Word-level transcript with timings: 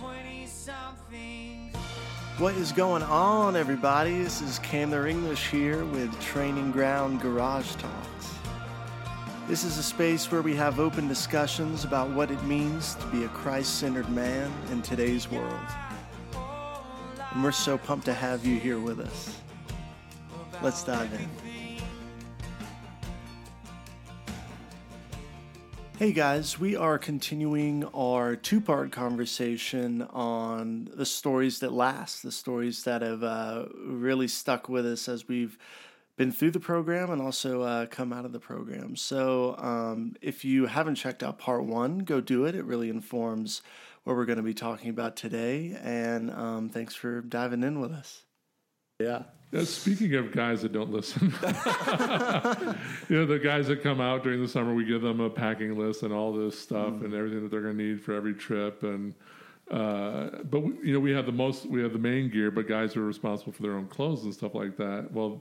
20 0.00 0.46
something. 0.46 1.70
What 2.38 2.54
is 2.54 2.72
going 2.72 3.02
on, 3.02 3.54
everybody? 3.54 4.22
This 4.22 4.40
is 4.40 4.58
Candler 4.60 5.06
English 5.06 5.48
here 5.50 5.84
with 5.84 6.18
Training 6.20 6.72
Ground 6.72 7.20
Garage 7.20 7.74
Talks. 7.76 8.34
This 9.46 9.62
is 9.62 9.78
a 9.78 9.82
space 9.82 10.32
where 10.32 10.42
we 10.42 10.56
have 10.56 10.80
open 10.80 11.06
discussions 11.06 11.84
about 11.84 12.10
what 12.10 12.30
it 12.30 12.42
means 12.44 12.94
to 12.96 13.06
be 13.08 13.24
a 13.24 13.28
Christ 13.28 13.78
centered 13.78 14.08
man 14.08 14.50
in 14.72 14.82
today's 14.82 15.30
world. 15.30 15.66
And 17.32 17.44
we're 17.44 17.52
so 17.52 17.78
pumped 17.78 18.06
to 18.06 18.14
have 18.14 18.44
you 18.44 18.58
here 18.58 18.80
with 18.80 19.00
us. 19.00 19.36
Let's 20.62 20.82
dive 20.82 21.12
in. 21.12 21.43
Hey 25.96 26.10
guys, 26.10 26.58
we 26.58 26.74
are 26.74 26.98
continuing 26.98 27.84
our 27.94 28.34
two 28.34 28.60
part 28.60 28.90
conversation 28.90 30.02
on 30.02 30.88
the 30.92 31.06
stories 31.06 31.60
that 31.60 31.72
last, 31.72 32.24
the 32.24 32.32
stories 32.32 32.82
that 32.82 33.00
have 33.00 33.22
uh, 33.22 33.66
really 33.86 34.26
stuck 34.26 34.68
with 34.68 34.84
us 34.84 35.08
as 35.08 35.28
we've 35.28 35.56
been 36.16 36.32
through 36.32 36.50
the 36.50 36.58
program 36.58 37.12
and 37.12 37.22
also 37.22 37.62
uh, 37.62 37.86
come 37.86 38.12
out 38.12 38.24
of 38.24 38.32
the 38.32 38.40
program. 38.40 38.96
So, 38.96 39.54
um, 39.58 40.16
if 40.20 40.44
you 40.44 40.66
haven't 40.66 40.96
checked 40.96 41.22
out 41.22 41.38
part 41.38 41.62
one, 41.62 42.00
go 42.00 42.20
do 42.20 42.44
it. 42.44 42.56
It 42.56 42.64
really 42.64 42.90
informs 42.90 43.62
what 44.02 44.16
we're 44.16 44.26
going 44.26 44.38
to 44.38 44.42
be 44.42 44.52
talking 44.52 44.90
about 44.90 45.14
today. 45.14 45.78
And 45.80 46.28
um, 46.32 46.70
thanks 46.70 46.96
for 46.96 47.20
diving 47.20 47.62
in 47.62 47.78
with 47.78 47.92
us. 47.92 48.22
Yeah. 48.98 49.22
Uh, 49.54 49.64
speaking 49.64 50.14
of 50.14 50.32
guys 50.32 50.62
that 50.62 50.72
don't 50.72 50.90
listen, 50.90 51.26
you 53.08 53.16
know, 53.16 53.26
the 53.26 53.40
guys 53.42 53.68
that 53.68 53.82
come 53.82 54.00
out 54.00 54.24
during 54.24 54.42
the 54.42 54.48
summer, 54.48 54.74
we 54.74 54.84
give 54.84 55.00
them 55.02 55.20
a 55.20 55.30
packing 55.30 55.78
list 55.78 56.02
and 56.02 56.12
all 56.12 56.32
this 56.32 56.58
stuff 56.58 57.02
and 57.02 57.14
everything 57.14 57.42
that 57.42 57.50
they're 57.50 57.60
going 57.60 57.76
to 57.76 57.82
need 57.82 58.02
for 58.02 58.14
every 58.14 58.34
trip. 58.34 58.82
And, 58.82 59.14
uh, 59.70 60.42
but, 60.50 60.60
we, 60.60 60.88
you 60.88 60.94
know, 60.94 61.00
we 61.00 61.12
have 61.12 61.26
the 61.26 61.32
most, 61.32 61.66
we 61.66 61.82
have 61.82 61.92
the 61.92 61.98
main 61.98 62.30
gear, 62.30 62.50
but 62.50 62.66
guys 62.66 62.96
are 62.96 63.04
responsible 63.04 63.52
for 63.52 63.62
their 63.62 63.74
own 63.74 63.86
clothes 63.86 64.24
and 64.24 64.34
stuff 64.34 64.54
like 64.54 64.76
that. 64.76 65.12
Well, 65.12 65.40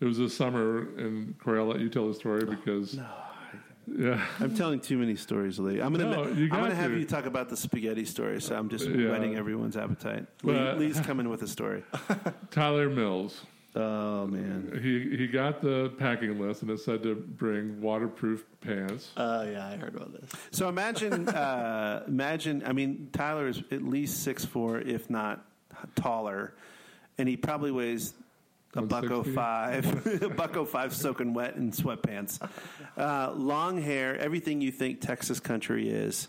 it 0.00 0.06
was 0.06 0.18
this 0.18 0.34
summer, 0.34 0.88
and 0.96 1.38
Corey, 1.38 1.58
I'll 1.58 1.66
let 1.66 1.80
you 1.80 1.90
tell 1.90 2.08
the 2.08 2.14
story 2.14 2.44
because. 2.44 2.98
Yeah. 3.86 4.24
I'm 4.40 4.54
telling 4.54 4.80
too 4.80 4.96
many 4.98 5.16
stories 5.16 5.58
Lee. 5.58 5.80
I'm 5.80 5.92
gonna 5.92 6.10
No, 6.10 6.22
I'm 6.24 6.48
gonna 6.48 6.74
have 6.74 6.92
you 6.92 7.04
talk 7.04 7.26
about 7.26 7.48
the 7.48 7.56
spaghetti 7.56 8.04
story. 8.04 8.40
So 8.40 8.54
I'm 8.56 8.68
just 8.68 8.86
Yeah. 8.88 9.10
whetting 9.10 9.36
everyone's 9.36 9.76
appetite. 9.76 10.26
Lee, 10.42 10.54
But- 10.54 10.78
Lee's 10.78 11.00
coming 11.08 11.28
with 11.28 11.42
a 11.42 11.48
story. 11.48 11.82
Tyler 12.50 12.88
Mills. 12.88 13.44
Oh 13.74 14.26
man, 14.26 14.78
He 14.82 15.16
he 15.16 15.26
got 15.26 15.62
the 15.62 15.90
packing 15.98 16.38
list, 16.38 16.60
and 16.60 16.70
it 16.70 16.78
said 16.80 17.02
to 17.04 17.14
bring 17.14 17.80
waterproof 17.80 18.44
pants. 18.60 19.10
Uh, 19.16 19.46
yeah, 19.50 19.66
I 19.66 19.76
heard 19.76 19.94
about 19.94 20.12
this. 20.12 20.30
so 20.50 20.68
imagine 20.68 21.26
uh, 21.30 22.04
imagine. 22.06 22.62
I 22.66 22.72
mean, 22.74 23.08
Tyler 23.14 23.48
is 23.48 23.62
at 23.70 23.82
least 23.82 24.22
six 24.24 24.44
four, 24.44 24.78
if 24.78 25.08
not 25.08 25.42
taller, 25.94 26.52
and 27.16 27.26
he 27.28 27.36
probably 27.38 27.70
weighs. 27.70 28.12
A 28.74 28.80
buck 28.82 29.04
oh 29.10 29.22
160? 29.22 29.34
five, 29.34 30.22
a 30.22 30.28
buck 30.30 30.56
oh 30.56 30.64
five 30.64 30.94
soaking 30.94 31.34
wet 31.34 31.56
in 31.56 31.72
sweatpants, 31.72 32.40
uh, 32.96 33.32
long 33.36 33.80
hair, 33.80 34.16
everything 34.18 34.60
you 34.62 34.70
think 34.72 35.00
Texas 35.02 35.40
country 35.40 35.90
is, 35.90 36.28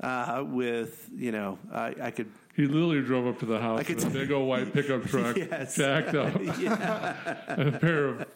uh, 0.00 0.42
with 0.44 1.08
you 1.16 1.30
know, 1.30 1.56
I, 1.72 1.94
I 2.02 2.10
could 2.10 2.26
He 2.56 2.66
literally 2.66 3.00
drove 3.02 3.28
up 3.28 3.38
to 3.40 3.46
the 3.46 3.60
house 3.60 3.78
I 3.78 3.84
could 3.84 4.00
in 4.02 4.08
a 4.08 4.10
big 4.10 4.32
old 4.32 4.48
white 4.48 4.72
pickup 4.72 5.04
truck, 5.06 5.36
Yes. 5.36 5.76
jacked 5.76 6.16
up, 6.16 6.34
and 7.48 7.74
a 7.76 7.78
pair 7.78 8.06
of 8.06 8.26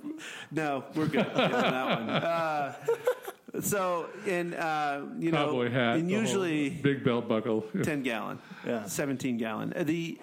No, 0.52 0.84
we're 0.94 1.06
good 1.06 1.26
on 1.26 1.34
that 1.50 1.98
one. 2.00 2.10
Uh, 2.10 2.74
so, 3.60 4.08
in 4.26 4.54
uh, 4.54 5.04
you 5.18 5.32
know, 5.32 5.46
cowboy 5.46 5.70
hat, 5.70 5.96
and 5.96 6.08
usually 6.08 6.70
big 6.70 7.02
belt 7.02 7.26
buckle. 7.28 7.64
ten 7.82 8.02
gallon, 8.04 8.38
Yeah. 8.64 8.84
seventeen 8.86 9.36
gallon. 9.36 9.72
The 9.76 10.16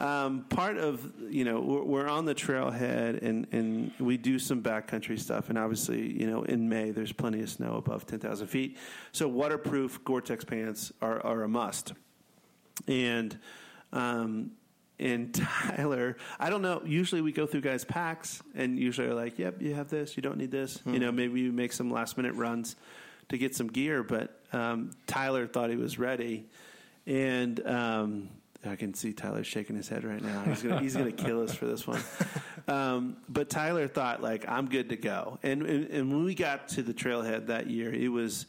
um, 0.00 0.44
part 0.48 0.78
of 0.78 1.12
you 1.28 1.44
know 1.44 1.60
we're, 1.60 1.82
we're 1.82 2.08
on 2.08 2.24
the 2.24 2.34
trailhead 2.34 3.22
and 3.22 3.46
and 3.52 3.92
we 4.00 4.16
do 4.16 4.38
some 4.38 4.62
backcountry 4.62 5.18
stuff, 5.18 5.50
and 5.50 5.58
obviously 5.58 6.10
you 6.18 6.26
know 6.26 6.42
in 6.42 6.68
May 6.68 6.90
there's 6.90 7.12
plenty 7.12 7.40
of 7.42 7.50
snow 7.50 7.76
above 7.76 8.06
ten 8.06 8.18
thousand 8.18 8.48
feet, 8.48 8.78
so 9.12 9.28
waterproof 9.28 10.02
Gore-Tex 10.04 10.44
pants 10.44 10.92
are, 11.00 11.24
are 11.24 11.42
a 11.42 11.48
must, 11.48 11.92
and. 12.88 13.38
Um, 13.92 14.52
and 15.00 15.34
Tyler, 15.34 16.18
I 16.38 16.50
don't 16.50 16.60
know. 16.62 16.82
Usually 16.84 17.22
we 17.22 17.32
go 17.32 17.46
through 17.46 17.62
guys' 17.62 17.84
packs, 17.84 18.42
and 18.54 18.78
usually 18.78 19.08
are 19.08 19.14
like, 19.14 19.38
"Yep, 19.38 19.62
you 19.62 19.74
have 19.74 19.88
this. 19.88 20.16
You 20.16 20.22
don't 20.22 20.36
need 20.36 20.50
this." 20.50 20.78
You 20.84 20.98
know, 20.98 21.10
maybe 21.10 21.40
you 21.40 21.52
make 21.52 21.72
some 21.72 21.90
last 21.90 22.18
minute 22.18 22.34
runs 22.34 22.76
to 23.30 23.38
get 23.38 23.56
some 23.56 23.68
gear. 23.68 24.02
But 24.02 24.38
um, 24.52 24.90
Tyler 25.06 25.46
thought 25.46 25.70
he 25.70 25.76
was 25.76 25.98
ready, 25.98 26.44
and 27.06 27.66
um, 27.66 28.28
I 28.64 28.76
can 28.76 28.92
see 28.94 29.12
Tyler 29.12 29.42
shaking 29.42 29.74
his 29.76 29.88
head 29.88 30.04
right 30.04 30.20
now. 30.22 30.42
He's 30.42 30.62
gonna 30.62 30.80
he's 30.80 30.96
gonna 30.96 31.12
kill 31.12 31.42
us 31.42 31.54
for 31.54 31.66
this 31.66 31.86
one. 31.86 32.00
Um, 32.68 33.16
but 33.28 33.48
Tyler 33.48 33.88
thought 33.88 34.22
like, 34.22 34.46
"I'm 34.48 34.68
good 34.68 34.90
to 34.90 34.96
go." 34.96 35.38
And, 35.42 35.62
and 35.62 35.88
and 35.90 36.12
when 36.12 36.24
we 36.24 36.34
got 36.34 36.68
to 36.70 36.82
the 36.82 36.92
trailhead 36.94 37.46
that 37.46 37.68
year, 37.68 37.92
it 37.92 38.08
was. 38.08 38.46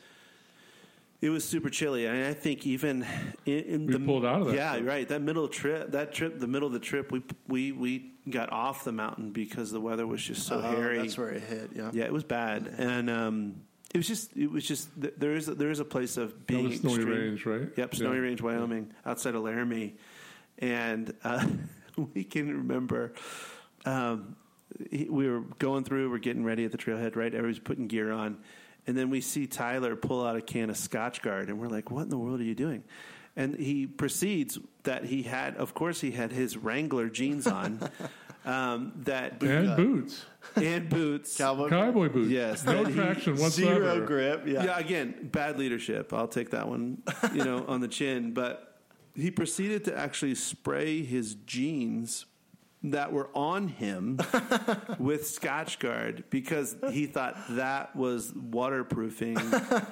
It 1.22 1.30
was 1.30 1.46
super 1.46 1.70
chilly, 1.70 2.08
and 2.08 2.26
I 2.26 2.34
think 2.34 2.66
even 2.66 3.06
in, 3.46 3.60
in 3.60 3.86
We 3.86 3.94
the 3.94 4.00
pulled 4.00 4.26
out 4.26 4.42
of 4.42 4.48
that 4.48 4.56
Yeah, 4.56 4.72
trip. 4.78 4.88
right. 4.88 5.08
That 5.08 5.22
middle 5.22 5.48
trip, 5.48 5.92
that 5.92 6.12
trip, 6.16 6.40
the 6.40 6.48
middle 6.48 6.66
of 6.66 6.74
the 6.74 6.80
trip, 6.80 7.12
we 7.12 7.22
we 7.48 7.72
we 7.72 8.12
got 8.28 8.52
off 8.52 8.84
the 8.84 8.92
mountain 8.92 9.30
because 9.32 9.70
the 9.72 9.80
weather 9.80 10.08
was 10.08 10.20
just 10.24 10.48
so 10.48 10.58
Oh, 10.58 10.62
hairy. 10.62 10.98
That's 10.98 11.20
where 11.20 11.30
it 11.30 11.44
hit. 11.44 11.70
Yeah. 11.76 11.92
Yeah, 11.94 12.06
it 12.06 12.12
was 12.12 12.24
bad, 12.24 12.74
and 12.80 13.08
um, 13.08 13.56
it 13.94 13.98
was 13.98 14.08
just 14.08 14.36
it 14.38 14.50
was 14.50 14.66
just 14.66 14.90
there 14.96 15.36
is 15.36 15.46
there 15.48 15.70
is 15.72 15.80
a 15.80 15.86
place 15.86 16.18
of 16.18 16.32
That 16.32 16.48
being 16.48 16.70
was 16.70 16.80
Snowy 16.80 16.96
extreme. 16.96 17.18
Range, 17.20 17.46
right? 17.46 17.70
Yep, 17.76 17.96
Snowy 17.96 18.16
Yeah. 18.18 18.22
Range, 18.22 18.42
Wyoming, 18.42 18.94
outside 19.06 19.36
of 19.36 19.44
Laramie, 19.44 19.96
and 20.60 21.14
uh, 21.24 21.46
we 22.14 22.24
can 22.24 22.48
remember. 22.56 23.14
Um, 23.86 24.36
we 24.90 25.30
were 25.30 25.42
going 25.60 25.84
through, 25.84 26.10
we're 26.10 26.18
getting 26.20 26.46
ready 26.46 26.64
at 26.64 26.72
the 26.72 26.78
trailhead, 26.78 27.16
right? 27.18 27.34
Everybody's 27.34 27.60
putting 27.60 27.88
gear 27.88 28.10
on, 28.12 28.38
and 28.88 28.96
then 28.98 29.10
we 29.10 29.20
see 29.20 29.46
Tyler 29.46 29.98
pull 29.98 30.26
out 30.26 30.38
a 30.38 30.42
can 30.42 30.70
of 30.70 30.78
Scotchgard, 30.78 31.50
and 31.50 31.60
we're 31.60 31.68
like, 31.68 31.92
"What 31.92 32.04
in 32.04 32.10
the 32.10 32.18
world 32.18 32.40
are 32.40 32.44
you 32.44 32.56
doing?" 32.56 32.84
And 33.36 33.56
he 33.56 33.88
proceeds 33.88 34.60
that 34.84 35.06
he 35.06 35.24
had, 35.24 35.56
of 35.56 35.74
course, 35.74 36.02
he 36.02 36.12
had 36.12 36.32
his 36.34 36.58
Wrangler 36.58 37.08
jeans 37.10 37.48
on, 37.48 37.80
um, 38.46 38.94
that 39.04 39.42
And 39.44 39.76
boots, 39.76 40.26
and 40.56 40.90
boots, 40.90 41.38
Cowboy. 41.38 41.70
cowboy 41.70 42.10
boots. 42.10 42.30
Yes, 42.32 42.64
no 42.66 42.84
traction 42.86 43.36
whatsoever. 43.38 43.76
Zero 43.94 44.06
grip. 44.06 44.44
Yeah. 44.48 44.64
yeah. 44.64 44.80
again, 44.80 45.30
bad 45.32 45.58
leadership. 45.60 46.12
I'll 46.14 46.28
take 46.28 46.52
that 46.52 46.68
one, 46.68 47.04
you 47.34 47.44
know, 47.44 47.66
on 47.68 47.82
the 47.82 47.88
chin. 47.88 48.34
But 48.34 48.80
he 49.16 49.30
proceeded 49.32 49.86
to 49.86 49.98
actually 49.98 50.36
spray 50.36 51.04
his 51.04 51.36
jeans 51.36 52.26
that 52.84 53.14
were 53.14 53.30
on 53.36 53.68
him 53.68 54.18
with 54.98 55.22
Scotchgard 55.24 56.24
because 56.32 56.76
he 56.92 57.06
thought 57.06 57.38
that 57.52 57.96
was 57.96 58.34
waterproofing 58.34 59.38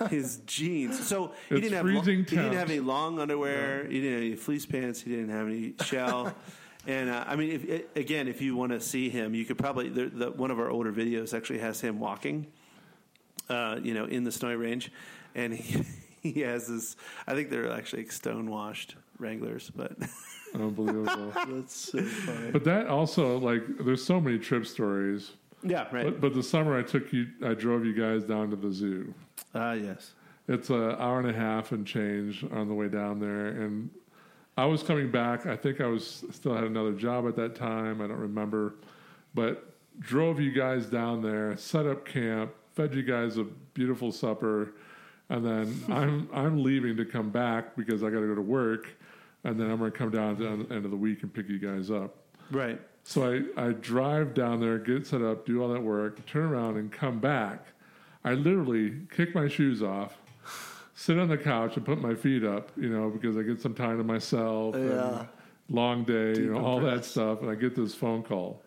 his 0.09 0.37
jeans. 0.47 1.05
So 1.07 1.33
he 1.49 1.55
It's 1.55 1.69
didn't 1.69 1.77
have 1.77 1.85
lo- 1.85 2.01
he 2.01 2.23
didn't 2.23 2.53
have 2.53 2.69
any 2.71 2.79
long 2.79 3.19
underwear. 3.19 3.85
He 3.85 4.01
didn't 4.01 4.13
have 4.13 4.21
any 4.23 4.35
fleece 4.35 4.65
pants. 4.65 5.01
He 5.01 5.11
didn't 5.11 5.29
have 5.29 5.45
any 5.45 5.75
shell. 5.83 6.33
And 6.89 7.09
uh, 7.09 7.23
I 7.27 7.35
mean, 7.35 7.51
if, 7.51 7.65
it, 7.65 7.89
again, 7.95 8.27
if 8.27 8.41
you 8.41 8.55
want 8.55 8.71
to 8.71 8.81
see 8.81 9.09
him, 9.09 9.35
you 9.35 9.45
could 9.45 9.59
probably 9.59 9.89
the, 9.89 10.05
the, 10.05 10.31
one 10.31 10.49
of 10.49 10.59
our 10.59 10.71
older 10.71 10.91
videos 10.91 11.35
actually 11.35 11.59
has 11.59 11.79
him 11.79 11.99
walking 11.99 12.47
uh, 13.49 13.79
you 13.81 13.93
know, 13.93 14.05
in 14.05 14.23
the 14.23 14.31
snowy 14.31 14.55
range, 14.55 14.91
and 15.35 15.53
he, 15.53 15.83
he 16.33 16.41
has 16.41 16.67
this. 16.67 16.95
I 17.27 17.33
think 17.33 17.49
they're 17.49 17.71
actually 17.71 18.05
stone 18.05 18.49
washed 18.49 18.95
Wranglers, 19.17 19.71
but 19.75 19.93
Unbelievable. 20.53 21.31
That's 21.35 21.75
so 21.75 22.01
funny. 22.01 22.51
but 22.51 22.63
that 22.63 22.87
also 22.87 23.37
like 23.37 23.61
there's 23.79 24.03
so 24.03 24.19
many 24.19 24.39
trip 24.39 24.65
stories. 24.65 25.31
yeah, 25.63 25.87
right. 25.91 26.05
But, 26.05 26.21
but 26.21 26.33
the 26.33 26.43
summer 26.43 26.77
I 26.77 26.83
took 26.83 27.13
you, 27.13 27.27
I 27.43 27.53
drove 27.53 27.85
you 27.85 27.93
guys 27.93 28.23
down 28.23 28.49
to 28.49 28.55
the 28.55 28.71
zoo. 28.71 29.13
Ah, 29.53 29.73
yes. 29.73 30.13
It's 30.47 30.71
an 30.71 30.95
hour 30.97 31.19
and 31.19 31.29
a 31.29 31.33
half 31.33 31.71
and 31.71 31.85
change 31.85 32.43
on 32.51 32.67
the 32.67 32.73
way 32.73 32.87
down 32.87 33.19
there, 33.19 33.47
and 33.47 33.91
I 34.59 34.65
was 34.65 34.83
coming 34.83 35.09
back. 35.09 35.45
I 35.45 35.55
think 35.55 35.79
I 35.79 35.87
was 35.87 36.25
still 36.31 36.53
had 36.53 36.65
another 36.65 36.91
job 36.91 37.25
at 37.27 37.35
that 37.37 37.55
time. 37.55 38.01
I 38.01 38.07
don't 38.07 38.19
remember, 38.19 38.75
but 39.33 39.73
drove 39.99 40.41
you 40.41 40.51
guys 40.51 40.85
down 40.85 41.21
there, 41.21 41.55
set 41.55 41.85
up 41.85 42.05
camp, 42.05 42.51
fed 42.73 42.93
you 42.93 43.03
guys 43.03 43.37
a 43.37 43.45
beautiful 43.73 44.11
supper, 44.11 44.73
and 45.29 45.45
then 45.45 45.81
I'm 45.89 46.27
I'm 46.33 46.61
leaving 46.61 46.97
to 46.97 47.05
come 47.05 47.29
back 47.29 47.77
because 47.77 48.03
I 48.03 48.09
got 48.09 48.19
to 48.19 48.27
go 48.27 48.35
to 48.35 48.41
work, 48.41 48.89
and 49.45 49.57
then 49.57 49.71
I'm 49.71 49.77
going 49.77 49.93
to 49.93 49.97
come 49.97 50.09
down 50.09 50.31
at 50.31 50.37
the 50.39 50.75
end 50.75 50.83
of 50.83 50.91
the 50.91 50.97
week 50.97 51.23
and 51.23 51.33
pick 51.33 51.47
you 51.47 51.57
guys 51.57 51.89
up. 51.89 52.17
Right. 52.51 52.81
So 53.05 53.41
I, 53.55 53.67
I 53.67 53.71
drive 53.71 54.33
down 54.33 54.59
there, 54.59 54.77
get 54.77 55.07
set 55.07 55.21
up, 55.21 55.45
do 55.45 55.63
all 55.63 55.69
that 55.69 55.81
work, 55.81 56.25
turn 56.25 56.43
around 56.43 56.75
and 56.75 56.91
come 56.91 57.19
back. 57.19 57.65
I 58.25 58.33
literally 58.33 59.07
kick 59.15 59.33
my 59.33 59.47
shoes 59.47 59.81
off, 59.81 60.17
sit 60.99 61.17
on 61.17 61.29
the 61.29 61.37
couch 61.37 61.77
and 61.77 61.85
put 61.85 62.01
my 62.01 62.13
feet 62.13 62.43
up, 62.43 62.73
you 62.75 62.89
know, 62.89 63.09
because 63.09 63.37
I 63.37 63.41
get 63.43 63.61
some 63.61 63.73
time 63.73 63.97
to 63.97 64.03
myself. 64.03 64.75
Yeah. 64.75 65.19
And 65.19 65.27
long 65.69 66.03
day, 66.03 66.33
you 66.33 66.53
know, 66.53 66.59
all 66.59 66.81
that 66.81 67.05
stuff. 67.05 67.41
And 67.41 67.49
I 67.49 67.55
get 67.55 67.73
this 67.73 67.95
phone 67.95 68.21
call. 68.21 68.61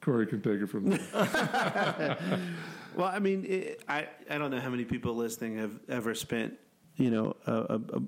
Corey 0.00 0.26
can 0.26 0.40
take 0.40 0.60
it 0.60 0.68
from 0.68 0.90
there. 0.90 2.18
Well, 2.96 3.08
I 3.08 3.18
mean, 3.18 3.44
it, 3.44 3.82
I 3.88 4.06
I 4.30 4.38
don't 4.38 4.52
know 4.52 4.60
how 4.60 4.70
many 4.70 4.84
people 4.84 5.16
listening 5.16 5.58
have 5.58 5.72
ever 5.88 6.14
spent, 6.14 6.54
you 6.94 7.10
know, 7.10 7.34
a, 7.44 7.52
a, 7.52 7.80
a 7.98 8.02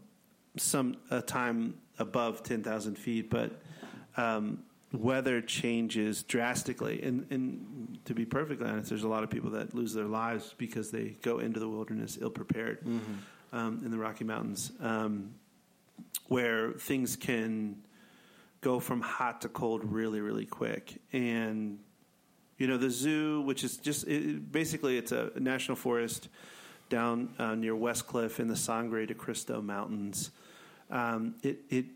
some 0.56 0.99
a 1.11 1.21
time 1.21 1.75
above 1.99 2.44
ten 2.44 2.62
thousand 2.62 2.97
feet, 2.97 3.29
but 3.29 3.50
um, 4.17 4.62
weather 4.93 5.41
changes 5.41 6.23
drastically. 6.23 7.03
And, 7.03 7.27
and 7.31 7.99
to 8.05 8.15
be 8.15 8.25
perfectly 8.25 8.69
honest, 8.69 8.88
there's 8.88 9.03
a 9.03 9.09
lot 9.09 9.25
of 9.25 9.31
people 9.31 9.50
that 9.50 9.75
lose 9.75 9.93
their 9.93 10.05
lives 10.05 10.55
because 10.56 10.91
they 10.91 11.17
go 11.23 11.38
into 11.38 11.61
the 11.61 11.69
wilderness 11.69 12.19
ill 12.21 12.31
prepared 12.31 12.79
um, 13.53 13.83
in 13.85 13.91
the 13.91 13.99
Rocky 13.99 14.25
Mountains, 14.25 14.73
um, 14.81 15.35
where 16.29 16.73
things 16.73 17.17
can 17.17 17.77
go 18.61 18.81
from 18.81 19.00
hot 19.00 19.43
to 19.43 19.49
cold 19.49 19.85
really, 19.85 20.21
really 20.21 20.47
quick. 20.47 21.00
And 21.12 21.79
you 22.59 22.67
know, 22.67 22.79
the 22.79 22.91
zoo, 22.91 23.43
which 23.43 23.65
is 23.65 23.77
just 23.77 24.09
it, 24.09 24.50
basically 24.50 24.97
it's 24.97 25.12
a 25.12 25.31
national 25.37 25.77
forest 25.77 26.29
down 26.88 27.35
uh, 27.38 27.55
near 27.55 27.75
Westcliffe 27.75 28.41
in 28.41 28.49
the 28.49 28.56
Sangre 28.56 29.06
de 29.06 29.15
Cristo 29.15 29.61
Mountains. 29.61 30.31
Um, 30.91 31.35
it, 31.43 31.59
it, 31.69 31.87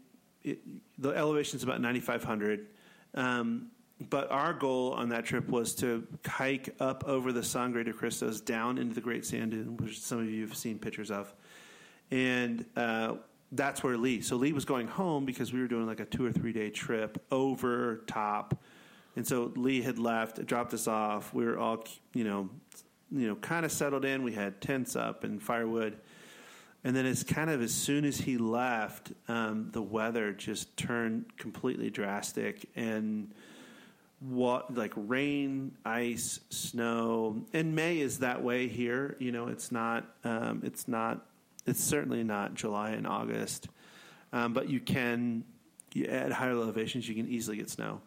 it, 0.43 0.59
the 0.99 1.11
elevation 1.11 1.57
is 1.57 1.63
about 1.63 1.81
9,500. 1.81 2.67
Um, 3.15 3.71
but 4.09 4.31
our 4.31 4.55
goal 4.55 4.93
on 4.93 5.11
that 5.11 5.27
trip 5.27 5.49
was 5.49 5.75
to 5.77 6.07
hike 6.27 6.75
up 6.81 7.05
over 7.07 7.33
the 7.33 7.43
Sangre 7.43 7.85
de 7.85 7.93
Cristos 7.93 8.41
down 8.41 8.79
into 8.79 8.95
the 8.95 9.01
Great 9.01 9.27
Sand 9.27 9.51
Dune, 9.51 9.77
which 9.77 10.01
some 10.01 10.19
of 10.19 10.31
you 10.31 10.47
have 10.47 10.57
seen 10.57 10.79
pictures 10.79 11.11
of. 11.11 11.33
And 12.11 12.65
uh, 12.77 13.17
that's 13.53 13.83
where 13.83 13.97
Lee. 13.99 14.23
So 14.23 14.37
Lee 14.37 14.53
was 14.53 14.65
going 14.65 14.87
home 14.89 15.27
because 15.27 15.53
we 15.53 15.61
were 15.61 15.69
doing 15.69 15.87
like 15.87 16.01
a 16.01 16.07
two 16.07 16.25
or 16.25 16.33
three 16.33 16.53
day 16.53 16.71
trip 16.71 17.23
over 17.31 18.03
top. 18.07 18.63
And 19.17 19.27
so 19.27 19.53
Lee 19.57 19.83
had 19.83 19.99
left, 19.99 20.45
dropped 20.47 20.73
us 20.73 20.89
off. 20.89 21.35
We 21.35 21.45
were 21.45 21.59
all, 21.59 21.85
you 22.15 22.25
know, 22.25 22.49
you 23.11 23.29
know, 23.29 23.35
kind 23.37 23.67
of 23.67 23.73
settled 23.73 24.05
in. 24.05 24.23
We 24.23 24.33
had 24.33 24.61
tents 24.61 24.97
up 24.97 25.25
and 25.25 25.43
firewood. 25.43 25.99
And 26.83 26.97
then 26.97 27.05
it's 27.05 27.23
kind 27.23 27.51
of 27.51 27.61
as 27.61 27.75
soon 27.75 28.05
as 28.05 28.19
he 28.19 28.39
left, 28.39 29.13
um, 29.29 29.69
the 29.73 29.83
weather 29.83 30.33
just 30.33 30.77
turned 30.77 31.37
completely 31.37 31.91
drastic 31.91 32.69
and 32.75 33.31
what 34.21 34.75
like 34.75 34.93
rain, 34.97 35.73
ice, 35.85 36.41
snow. 36.49 37.43
And 37.53 37.75
May 37.75 37.99
is 37.99 38.19
that 38.21 38.43
way 38.43 38.69
here. 38.69 39.17
You 39.19 39.33
know, 39.33 39.49
it's 39.49 39.71
not. 39.71 40.07
Um, 40.25 40.63
it's 40.65 40.89
not. 40.89 41.27
It's 41.67 41.83
certainly 41.83 42.25
not 42.25 42.55
July 42.55 42.91
and 42.91 43.07
August. 43.07 43.69
Um, 44.33 44.53
but 44.53 44.71
you 44.71 44.81
can 44.81 45.45
at 46.09 46.33
higher 46.33 46.53
elevations 46.53 47.09
you 47.09 47.15
can 47.15 47.29
easily 47.29 47.57
get 47.57 47.69
snow. 47.69 48.01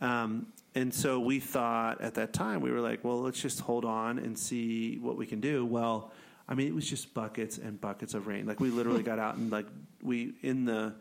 Um, 0.00 0.46
and 0.74 0.92
so 0.92 1.20
we 1.20 1.40
thought 1.40 2.00
at 2.00 2.14
that 2.14 2.32
time 2.32 2.60
we 2.60 2.70
were 2.70 2.80
like, 2.80 3.04
well, 3.04 3.20
let's 3.20 3.40
just 3.40 3.60
hold 3.60 3.84
on 3.84 4.18
and 4.18 4.38
see 4.38 4.98
what 4.98 5.16
we 5.16 5.26
can 5.26 5.40
do. 5.40 5.64
Well, 5.64 6.12
I 6.50 6.54
mean, 6.54 6.66
it 6.66 6.74
was 6.74 6.88
just 6.88 7.14
buckets 7.14 7.58
and 7.58 7.80
buckets 7.80 8.12
of 8.12 8.26
rain. 8.26 8.44
Like 8.44 8.58
we 8.58 8.70
literally 8.70 9.04
got 9.04 9.20
out 9.20 9.36
and 9.36 9.50
like 9.52 9.66
we 10.02 10.34
in 10.42 10.64
the 10.64 10.94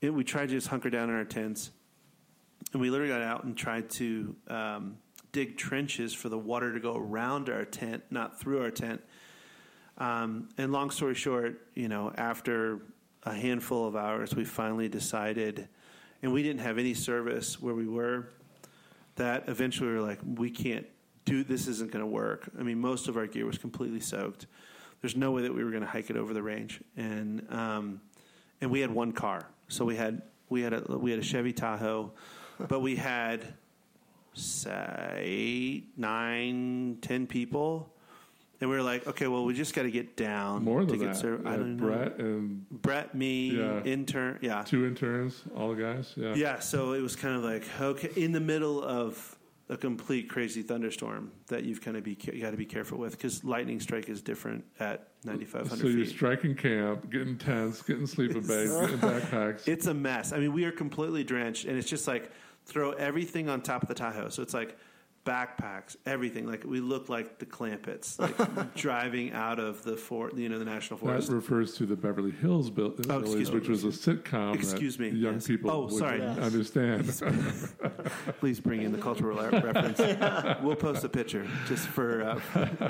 it, 0.00 0.12
we 0.12 0.24
tried 0.24 0.48
to 0.48 0.54
just 0.54 0.68
hunker 0.68 0.90
down 0.90 1.10
in 1.10 1.14
our 1.14 1.24
tents, 1.24 1.70
and 2.72 2.80
we 2.80 2.90
literally 2.90 3.12
got 3.12 3.22
out 3.22 3.44
and 3.44 3.56
tried 3.56 3.90
to 3.90 4.34
um, 4.48 4.96
dig 5.32 5.56
trenches 5.56 6.12
for 6.14 6.28
the 6.28 6.38
water 6.38 6.72
to 6.72 6.80
go 6.80 6.96
around 6.96 7.48
our 7.48 7.64
tent, 7.64 8.02
not 8.10 8.40
through 8.40 8.62
our 8.62 8.70
tent. 8.70 9.02
Um, 9.98 10.48
and 10.58 10.72
long 10.72 10.90
story 10.90 11.14
short, 11.14 11.66
you 11.74 11.88
know, 11.88 12.12
after 12.16 12.80
a 13.22 13.32
handful 13.34 13.86
of 13.86 13.96
hours, 13.96 14.34
we 14.34 14.44
finally 14.44 14.88
decided, 14.88 15.68
and 16.22 16.32
we 16.32 16.42
didn't 16.42 16.60
have 16.60 16.78
any 16.78 16.94
service 16.94 17.60
where 17.60 17.74
we 17.74 17.86
were. 17.86 18.28
That 19.16 19.44
eventually 19.48 19.88
we 19.88 19.94
were 19.94 20.02
like, 20.02 20.20
we 20.22 20.50
can't 20.50 20.86
do 21.24 21.42
this. 21.42 21.68
Isn't 21.68 21.90
going 21.90 22.04
to 22.04 22.10
work. 22.10 22.50
I 22.58 22.62
mean, 22.62 22.78
most 22.78 23.08
of 23.08 23.16
our 23.16 23.26
gear 23.26 23.46
was 23.46 23.56
completely 23.56 24.00
soaked. 24.00 24.46
There's 25.06 25.14
no 25.16 25.30
way 25.30 25.42
that 25.42 25.54
we 25.54 25.62
were 25.62 25.70
going 25.70 25.84
to 25.84 25.88
hike 25.88 26.10
it 26.10 26.16
over 26.16 26.34
the 26.34 26.42
range, 26.42 26.80
and 26.96 27.46
um, 27.52 28.00
and 28.60 28.72
we 28.72 28.80
had 28.80 28.90
one 28.90 29.12
car, 29.12 29.46
so 29.68 29.84
we 29.84 29.94
had 29.94 30.22
we 30.48 30.62
had 30.62 30.72
a 30.72 30.98
we 30.98 31.12
had 31.12 31.20
a 31.20 31.22
Chevy 31.22 31.52
Tahoe, 31.52 32.10
but 32.58 32.80
we 32.80 32.96
had 32.96 33.54
say 34.34 35.20
eight, 35.22 35.92
nine, 35.96 36.98
ten 37.02 37.28
people, 37.28 37.94
and 38.60 38.68
we 38.68 38.74
were 38.74 38.82
like, 38.82 39.06
okay, 39.06 39.28
well, 39.28 39.44
we 39.44 39.54
just 39.54 39.74
got 39.74 39.82
to 39.84 39.92
get 39.92 40.16
down 40.16 40.64
More 40.64 40.80
to 40.80 40.86
than 40.86 40.98
get 40.98 41.06
that. 41.12 41.16
served. 41.16 41.46
I 41.46 41.56
don't 41.56 41.76
know. 41.76 41.86
Brett 41.86 42.18
and 42.18 42.68
Brett, 42.68 43.14
me, 43.14 43.50
Yeah. 43.58 43.84
intern, 43.84 44.40
yeah, 44.42 44.64
two 44.66 44.86
interns, 44.86 45.40
all 45.54 45.72
the 45.72 45.80
guys. 45.80 46.14
Yeah. 46.16 46.34
yeah. 46.34 46.58
So 46.58 46.94
it 46.94 47.00
was 47.00 47.14
kind 47.14 47.36
of 47.36 47.44
like 47.44 47.62
okay, 47.80 48.10
in 48.20 48.32
the 48.32 48.40
middle 48.40 48.82
of 48.82 49.35
a 49.68 49.76
complete 49.76 50.28
crazy 50.28 50.62
thunderstorm 50.62 51.32
that 51.48 51.64
you've 51.64 51.80
kind 51.80 51.96
of 51.96 52.04
be 52.04 52.16
you 52.32 52.40
got 52.40 52.52
to 52.52 52.56
be 52.56 52.64
careful 52.64 52.98
with 52.98 53.12
because 53.12 53.42
lightning 53.42 53.80
strike 53.80 54.08
is 54.08 54.22
different 54.22 54.64
at 54.78 55.08
ninety 55.24 55.44
five 55.44 55.68
So 55.68 55.76
hundred 55.76 55.96
you're 55.96 56.06
striking 56.06 56.54
camp, 56.54 57.10
getting 57.10 57.36
tents, 57.36 57.82
getting 57.82 58.06
sleeping 58.06 58.42
bags, 58.46 58.70
getting 58.72 58.98
backpacks. 58.98 59.66
It's 59.66 59.86
a 59.86 59.94
mess. 59.94 60.32
I 60.32 60.38
mean, 60.38 60.52
we 60.52 60.64
are 60.64 60.72
completely 60.72 61.24
drenched, 61.24 61.64
and 61.64 61.76
it's 61.76 61.90
just 61.90 62.06
like 62.06 62.30
throw 62.64 62.92
everything 62.92 63.48
on 63.48 63.60
top 63.60 63.82
of 63.82 63.88
the 63.88 63.94
Tahoe. 63.94 64.28
So 64.28 64.42
it's 64.42 64.54
like 64.54 64.76
backpacks, 65.26 65.96
everything. 66.06 66.46
Like 66.46 66.64
we 66.64 66.80
look 66.80 67.08
like 67.10 67.38
the 67.38 67.44
Clampetts, 67.46 68.18
like 68.18 68.74
driving 68.74 69.32
out 69.32 69.58
of 69.58 69.82
the 69.82 69.96
fort, 69.96 70.34
you 70.36 70.48
know, 70.48 70.58
the 70.58 70.64
national 70.64 70.98
forest. 70.98 71.28
that 71.28 71.34
refers 71.34 71.74
to 71.74 71.84
the 71.84 71.96
Beverly 71.96 72.30
Hills 72.30 72.70
Bill- 72.70 72.94
Oh, 73.10 73.18
Village, 73.20 73.24
excuse 73.26 73.50
me. 73.52 73.58
which 73.58 73.68
was 73.68 73.84
a 73.84 73.88
sitcom 73.88 74.54
Excuse 74.54 74.96
that 74.96 75.12
me, 75.12 75.18
young 75.18 75.34
yes. 75.34 75.46
people 75.48 75.70
Oh, 75.70 75.88
sorry. 75.88 76.20
Yes. 76.20 76.38
understand. 76.38 77.04
Please 78.40 78.60
bring 78.60 78.82
in 78.82 78.92
the 78.92 78.98
cultural 78.98 79.36
re- 79.36 79.60
reference. 79.60 79.98
We'll 80.62 80.76
post 80.76 81.04
a 81.04 81.08
picture 81.08 81.46
just 81.66 81.86
for 81.88 82.22
uh, 82.22 82.88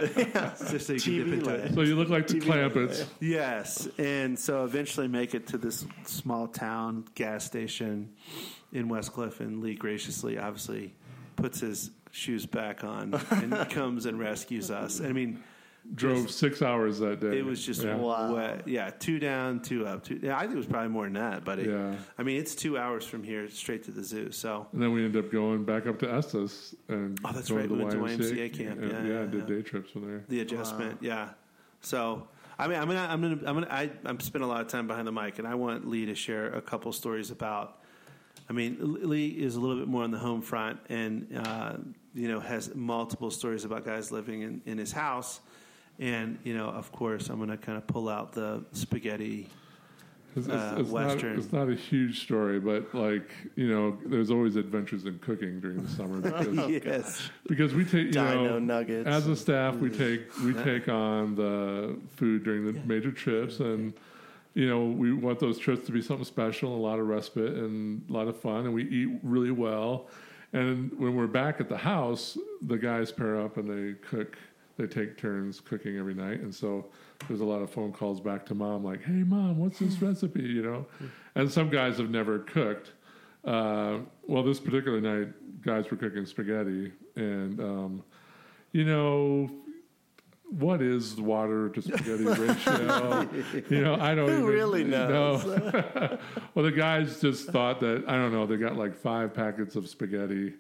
just 0.71 0.87
so 0.87 0.93
you 0.93 1.01
can 1.01 1.13
TV 1.13 1.25
dip 1.25 1.33
into 1.35 1.51
it. 1.51 1.75
so 1.75 1.81
you 1.83 1.97
look 1.97 2.09
like 2.11 2.27
the 2.29 2.35
TV 2.35 2.43
Clampetts. 2.71 3.07
Yes, 3.21 3.89
and 3.99 4.39
so 4.39 4.65
eventually 4.65 5.09
make 5.09 5.35
it 5.35 5.47
to 5.49 5.59
this 5.59 5.87
small 6.05 6.47
town 6.47 7.07
gas 7.15 7.45
station 7.45 8.11
in 8.73 8.89
Westcliffe, 8.89 9.41
and 9.41 9.63
Lee 9.63 9.75
graciously, 9.75 10.39
obviously, 10.39 10.95
puts 11.37 11.61
his 11.61 11.91
shoes 12.11 12.47
back 12.47 12.85
on 12.85 13.15
and 13.31 13.53
comes 13.71 14.07
and 14.07 14.19
rescues 14.19 14.71
us. 14.71 15.01
I 15.01 15.13
mean, 15.13 15.43
Drove 15.95 16.31
six 16.33 16.63
hours 16.63 16.99
that 16.99 17.21
day. 17.21 17.39
it 17.39 17.45
was 17.45 17.65
just 17.65 17.85
yeah. 17.85 17.95
Wow. 17.95 18.35
wet. 18.35 18.67
Yeah, 18.67 18.91
two 18.91 19.21
down, 19.21 19.61
two 19.61 19.87
up. 19.87 20.03
Two, 20.03 20.19
yeah, 20.21 20.37
I 20.37 20.41
think 20.41 20.55
it 20.55 20.57
was 20.57 20.67
probably 20.67 20.89
more 20.89 21.05
than 21.05 21.13
that, 21.13 21.45
but 21.45 21.61
it, 21.61 21.69
Yeah. 21.69 21.95
I 22.19 22.25
mean, 22.25 22.39
it's 22.41 22.57
two 22.57 22.77
hours 22.77 23.05
from 23.07 23.23
here 23.23 23.49
straight 23.49 23.85
to 23.85 23.93
the 23.93 24.03
zoo. 24.03 24.33
So 24.33 24.67
And 24.73 24.83
then 24.83 24.93
we 24.93 25.05
ended 25.05 25.25
up 25.25 25.31
going 25.31 25.65
back 25.65 25.87
up 25.87 26.01
to 26.01 26.13
Estes 26.13 26.75
and 26.89 27.19
Oh, 27.25 27.31
that's 27.33 27.51
going 27.51 27.61
right. 27.61 27.69
To 27.69 27.77
the 27.77 28.01
went 28.03 28.21
to 28.21 28.25
YMCA 28.35 28.53
camp. 28.53 28.81
And, 28.81 28.91
Yeah, 28.91 29.03
yeah, 29.05 29.21
yeah, 29.21 29.27
did 29.27 29.47
day 29.47 29.63
trips 29.63 29.93
from 29.93 30.09
there. 30.09 30.25
the 30.29 30.41
adjustment, 30.41 30.99
yeah. 31.01 31.29
So 31.83 32.27
I 32.59 32.67
mean, 32.67 32.79
I'm 32.79 32.89
gonna, 32.89 33.07
I'm 33.09 33.21
gonna, 33.21 33.39
I'm 33.47 33.55
gonna, 33.55 33.69
I, 33.71 33.91
I'm 34.07 34.19
spending 34.19 34.49
a 34.49 34.53
lot 34.53 34.63
of 34.63 34.69
time 34.69 34.87
behind 34.89 35.07
the 35.07 35.13
mic, 35.13 35.39
and 35.39 35.47
I 35.47 35.55
want 35.55 35.87
Lee 35.87 36.07
to 36.07 36.15
share 36.15 36.47
a 36.47 36.61
couple 36.63 36.91
stories 36.93 37.31
about. 37.31 37.79
I 38.49 38.53
mean, 38.53 38.77
Lee 38.81 39.29
is 39.29 39.57
a 39.57 39.61
little 39.61 39.77
bit 39.77 39.89
more 39.89 40.05
on 40.05 40.11
the 40.11 40.19
home 40.19 40.41
front, 40.43 40.79
and 40.89 41.27
uh, 41.37 41.77
you 42.15 42.29
know 42.29 42.41
has 42.41 42.75
multiple 42.75 43.31
stories 43.31 43.65
about 43.65 43.85
guys 43.85 44.13
living 44.13 44.43
in, 44.43 44.63
in 44.67 44.79
his 44.79 44.93
house, 44.93 45.41
and 45.99 46.39
you 46.45 46.57
know, 46.57 46.67
of 46.69 46.93
course, 46.93 47.29
I'm 47.29 47.39
gonna 47.39 47.57
kind 47.57 47.77
of 47.79 47.87
pull 47.87 48.09
out 48.09 48.33
the 48.33 48.65
spaghetti. 48.73 49.49
It's, 50.37 50.47
it's, 50.47 50.55
Uh, 50.55 50.77
it's 50.79 50.91
not, 50.93 51.07
Western. 51.07 51.39
it's 51.39 51.53
not 51.53 51.69
a 51.71 51.75
huge 51.75 52.21
story, 52.23 52.61
but 52.61 52.95
like 52.95 53.29
you 53.57 53.69
know, 53.69 53.97
there's 54.05 54.31
always 54.31 54.55
adventures 54.57 55.07
in 55.07 55.19
cooking 55.19 55.59
during 55.61 55.83
the 55.83 55.89
summer 55.89 56.21
because, 56.21 56.69
yes, 56.85 57.31
because 57.49 57.75
we 57.75 57.85
take 57.85 58.07
you 58.09 58.13
Dino 58.13 58.45
know 58.45 58.59
nuggets. 58.59 59.09
as 59.09 59.27
a 59.29 59.35
staff 59.35 59.77
we 59.77 59.89
take 59.91 60.21
we 60.45 60.53
take 60.53 60.89
on 60.89 61.35
the 61.37 61.97
food 62.17 62.45
during 62.45 62.65
the 62.67 62.75
Yeah. 62.75 62.85
major 62.85 63.11
trips 63.11 63.61
and 63.61 63.95
you 64.57 64.67
know 64.67 64.87
we 64.87 65.13
want 65.13 65.39
those 65.39 65.59
trips 65.59 65.85
to 65.87 65.93
be 65.93 66.01
something 66.01 66.25
special, 66.25 66.75
a 66.75 66.79
lot 66.79 66.99
of 66.99 67.07
respite 67.07 67.53
and 67.55 68.03
a 68.09 68.13
lot 68.13 68.27
of 68.27 68.41
fun, 68.41 68.65
and 68.65 68.73
we 68.73 68.85
eat 68.89 69.11
really 69.23 69.51
well. 69.51 70.09
And 70.55 70.91
when 70.99 71.15
we're 71.15 71.27
back 71.27 71.61
at 71.61 71.69
the 71.69 71.77
house, 71.77 72.39
the 72.63 72.79
guys 72.79 73.13
pair 73.13 73.39
up 73.39 73.59
and 73.59 73.69
they 73.69 73.99
cook. 74.01 74.37
They 74.79 74.87
take 74.87 75.17
turns 75.19 75.61
cooking 75.61 75.99
every 75.99 76.15
night, 76.15 76.41
and 76.41 76.55
so 76.55 76.87
there's 77.29 77.41
a 77.41 77.45
lot 77.45 77.61
of 77.63 77.71
phone 77.71 77.93
calls 77.93 78.19
back 78.19 78.47
to 78.47 78.55
mom, 78.55 78.83
like, 78.83 79.03
"Hey, 79.03 79.23
mom, 79.25 79.59
what's 79.59 79.79
this 79.79 80.01
recipe?" 80.01 80.43
You 80.43 80.63
know, 80.63 80.87
and 81.35 81.51
some 81.51 81.69
guys 81.69 81.99
have 81.99 82.11
never 82.11 82.39
cooked. 82.41 82.93
Uh, 83.45 83.99
well, 84.27 84.43
this 84.43 84.59
particular 84.59 85.01
night, 85.01 85.29
guys 85.63 85.91
were 85.91 85.97
cooking 85.99 86.25
spaghetti, 86.25 86.93
and 87.15 87.61
um, 87.61 88.03
you 88.73 88.85
know, 88.85 89.51
what 90.51 90.81
is 90.81 91.17
water 91.21 91.69
to 91.71 91.83
spaghetti 91.83 92.25
ratio? 92.25 93.29
you 93.69 93.83
know, 93.83 93.97
I 93.97 94.15
don't 94.15 94.29
Who 94.29 94.35
even 94.35 94.45
really 94.47 94.85
knows? 94.85 95.45
know. 95.45 96.19
well, 96.55 96.65
the 96.65 96.73
guys 96.73 97.21
just 97.21 97.49
thought 97.51 97.81
that 97.81 98.05
I 98.07 98.13
don't 98.13 98.33
know. 98.33 98.47
They 98.47 98.57
got 98.57 98.77
like 98.77 98.95
five 98.97 99.35
packets 99.35 99.77
of 99.77 99.89
spaghetti, 99.89 100.55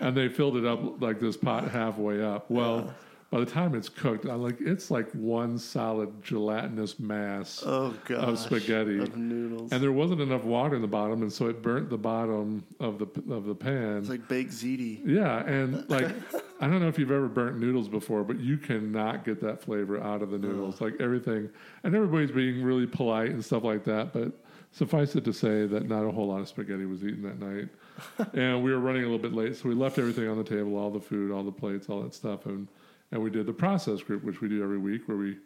and 0.00 0.16
they 0.16 0.28
filled 0.28 0.56
it 0.56 0.64
up 0.64 1.00
like 1.02 1.20
this 1.20 1.36
pot 1.36 1.70
halfway 1.70 2.22
up. 2.22 2.50
Well. 2.50 2.92
By 3.34 3.40
the 3.40 3.46
time 3.46 3.74
it's 3.74 3.88
cooked, 3.88 4.26
I'm 4.26 4.40
like 4.44 4.60
it's 4.60 4.92
like 4.92 5.10
one 5.10 5.58
solid 5.58 6.22
gelatinous 6.22 7.00
mass 7.00 7.64
Oh 7.66 7.92
of 8.10 8.38
spaghetti, 8.38 9.00
Of 9.00 9.16
noodles. 9.16 9.72
and 9.72 9.82
there 9.82 9.90
wasn't 9.90 10.20
enough 10.20 10.44
water 10.44 10.76
in 10.76 10.82
the 10.82 10.86
bottom, 10.86 11.20
and 11.22 11.32
so 11.32 11.48
it 11.48 11.60
burnt 11.60 11.90
the 11.90 11.98
bottom 11.98 12.62
of 12.78 13.00
the 13.00 13.06
of 13.34 13.46
the 13.46 13.54
pan. 13.56 13.96
it's 13.98 14.08
like 14.08 14.28
baked 14.28 14.52
ziti. 14.52 15.00
yeah, 15.04 15.44
and 15.46 15.84
like 15.90 16.06
I 16.60 16.68
don't 16.68 16.80
know 16.80 16.86
if 16.86 16.96
you've 16.96 17.10
ever 17.10 17.26
burnt 17.26 17.58
noodles 17.58 17.88
before, 17.88 18.22
but 18.22 18.38
you 18.38 18.56
cannot 18.56 19.24
get 19.24 19.40
that 19.40 19.60
flavor 19.60 20.00
out 20.00 20.22
of 20.22 20.30
the 20.30 20.38
noodles. 20.38 20.80
Like 20.80 20.94
everything, 21.00 21.50
and 21.82 21.92
everybody's 21.92 22.30
being 22.30 22.62
really 22.62 22.86
polite 22.86 23.30
and 23.30 23.44
stuff 23.44 23.64
like 23.64 23.82
that. 23.82 24.12
But 24.12 24.30
suffice 24.70 25.16
it 25.16 25.24
to 25.24 25.32
say 25.32 25.66
that 25.66 25.88
not 25.88 26.04
a 26.04 26.10
whole 26.12 26.28
lot 26.28 26.40
of 26.40 26.46
spaghetti 26.46 26.86
was 26.86 27.02
eaten 27.02 27.22
that 27.22 27.40
night, 27.40 27.68
and 28.34 28.62
we 28.62 28.70
were 28.70 28.78
running 28.78 29.02
a 29.02 29.06
little 29.06 29.18
bit 29.18 29.32
late, 29.32 29.56
so 29.56 29.68
we 29.68 29.74
left 29.74 29.98
everything 29.98 30.28
on 30.28 30.38
the 30.38 30.44
table, 30.44 30.76
all 30.76 30.92
the 30.92 31.00
food, 31.00 31.32
all 31.32 31.42
the 31.42 31.50
plates, 31.50 31.88
all 31.88 32.00
that 32.02 32.14
stuff, 32.14 32.46
and 32.46 32.68
and 33.14 33.22
we 33.22 33.30
did 33.30 33.46
the 33.46 33.52
process 33.52 34.02
group, 34.02 34.24
which 34.24 34.40
we 34.40 34.48
do 34.48 34.62
every 34.62 34.76
week, 34.76 35.08
where 35.08 35.16
we 35.16 35.36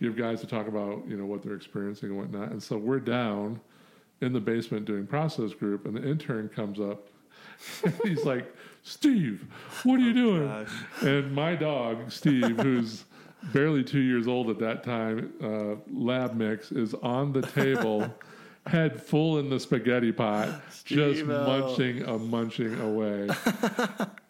give 0.00 0.16
guys 0.16 0.40
to 0.40 0.46
talk 0.46 0.68
about 0.68 1.02
you 1.08 1.16
know 1.16 1.26
what 1.26 1.42
they're 1.42 1.54
experiencing 1.54 2.10
and 2.10 2.18
whatnot. 2.18 2.50
And 2.52 2.62
so 2.62 2.78
we're 2.78 3.00
down 3.00 3.60
in 4.22 4.32
the 4.32 4.40
basement 4.40 4.86
doing 4.86 5.06
process 5.06 5.52
group, 5.52 5.86
and 5.86 5.96
the 5.96 6.08
intern 6.08 6.48
comes 6.48 6.80
up. 6.80 7.08
He's 8.04 8.24
like, 8.24 8.54
Steve, 8.82 9.44
what 9.82 9.96
are 9.96 10.02
you 10.02 10.14
doing? 10.14 10.46
gosh. 10.46 10.70
And 11.02 11.34
my 11.34 11.56
dog, 11.56 12.12
Steve, 12.12 12.58
who's 12.60 13.04
barely 13.52 13.82
two 13.82 14.00
years 14.00 14.28
old 14.28 14.48
at 14.48 14.58
that 14.60 14.84
time, 14.84 15.32
uh, 15.42 15.74
lab 15.92 16.34
mix, 16.34 16.70
is 16.70 16.94
on 16.94 17.32
the 17.32 17.42
table, 17.42 18.14
head 18.66 19.02
full 19.02 19.38
in 19.38 19.50
the 19.50 19.58
spaghetti 19.58 20.12
pot, 20.12 20.48
just 20.84 21.18
Steve-o. 21.18 21.46
munching 21.46 22.02
a 22.02 22.18
munching 22.18 22.80
away. 22.80 23.28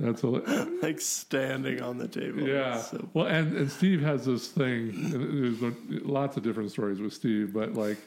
That's 0.00 0.22
a, 0.22 0.26
like 0.82 1.00
standing 1.00 1.80
on 1.82 1.98
the 1.98 2.08
table. 2.08 2.40
yeah. 2.46 2.80
So- 2.80 3.08
well, 3.14 3.26
and, 3.26 3.56
and 3.56 3.70
Steve 3.70 4.00
has 4.02 4.24
this 4.26 4.48
thing. 4.48 4.90
and 4.90 5.60
There's 5.60 5.74
lots 6.04 6.36
of 6.36 6.42
different 6.42 6.70
stories 6.70 7.00
with 7.00 7.12
Steve, 7.12 7.52
but 7.52 7.74
like 7.74 7.98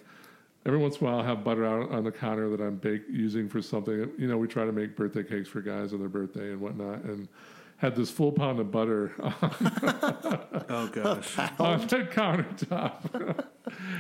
every 0.66 0.80
once 0.80 0.98
in 0.98 1.06
a 1.08 1.10
while, 1.10 1.20
I'll 1.20 1.26
have 1.26 1.44
butter 1.44 1.66
out 1.66 1.92
on 1.92 2.04
the 2.04 2.12
counter 2.12 2.50
that 2.50 2.62
I'm 2.62 2.76
bake 2.76 3.04
using 3.10 3.48
for 3.48 3.62
something. 3.62 4.10
You 4.18 4.28
know, 4.28 4.38
we 4.38 4.48
try 4.48 4.66
to 4.66 4.72
make 4.72 4.96
birthday 4.96 5.24
cakes 5.24 5.48
for 5.50 5.62
guys 5.62 5.94
on 5.94 6.00
their 6.00 6.10
birthday 6.10 6.52
and 6.52 6.60
whatnot, 6.60 7.04
and 7.04 7.28
had 7.78 7.96
this 7.96 8.10
full 8.10 8.32
pound 8.32 8.60
of 8.60 8.72
butter 8.72 9.14
Oh 10.70 10.90
gosh, 10.92 11.38
on 11.60 11.82
the 11.82 12.08
countertop. 12.12 13.46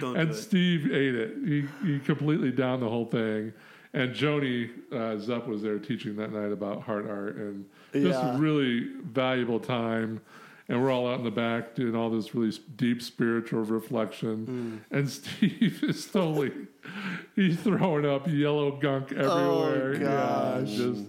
and. 0.01 0.33
Steve 0.35 0.91
ate 0.91 1.15
it. 1.15 1.37
He 1.45 1.65
he 1.85 1.99
completely 1.99 2.51
downed 2.51 2.81
the 2.81 2.89
whole 2.89 3.05
thing. 3.05 3.53
And 3.93 4.13
Joni 4.13 4.69
uh, 4.91 5.17
Zepp 5.17 5.47
was 5.47 5.61
there 5.61 5.79
teaching 5.79 6.15
that 6.17 6.31
night 6.31 6.51
about 6.51 6.83
heart 6.83 7.07
art 7.09 7.37
and 7.37 7.65
just 8.01 8.21
Yeah. 8.21 8.37
really 8.39 8.87
valuable 9.03 9.59
time. 9.59 10.21
And 10.69 10.81
we're 10.83 10.91
all 10.91 11.07
out 11.07 11.19
in 11.19 11.23
the 11.23 11.31
back 11.31 11.75
doing 11.75 11.95
all 11.95 12.09
this 12.09 12.35
really 12.35 12.49
s- 12.49 12.57
deep 12.57 13.01
spiritual 13.01 13.61
reflection. 13.63 14.83
Mm. 14.91 14.97
And 14.97 15.09
Steve 15.17 15.81
is 15.83 16.05
totally, 16.07 16.51
he's 17.35 17.57
throwing 17.61 18.05
up 18.05 18.27
yellow 18.27 18.71
gunk 18.71 19.13
oh, 19.15 19.71
everywhere. 19.71 19.93
Yeah, 19.93 20.59
gosh. 20.61 20.69
just, 20.75 21.03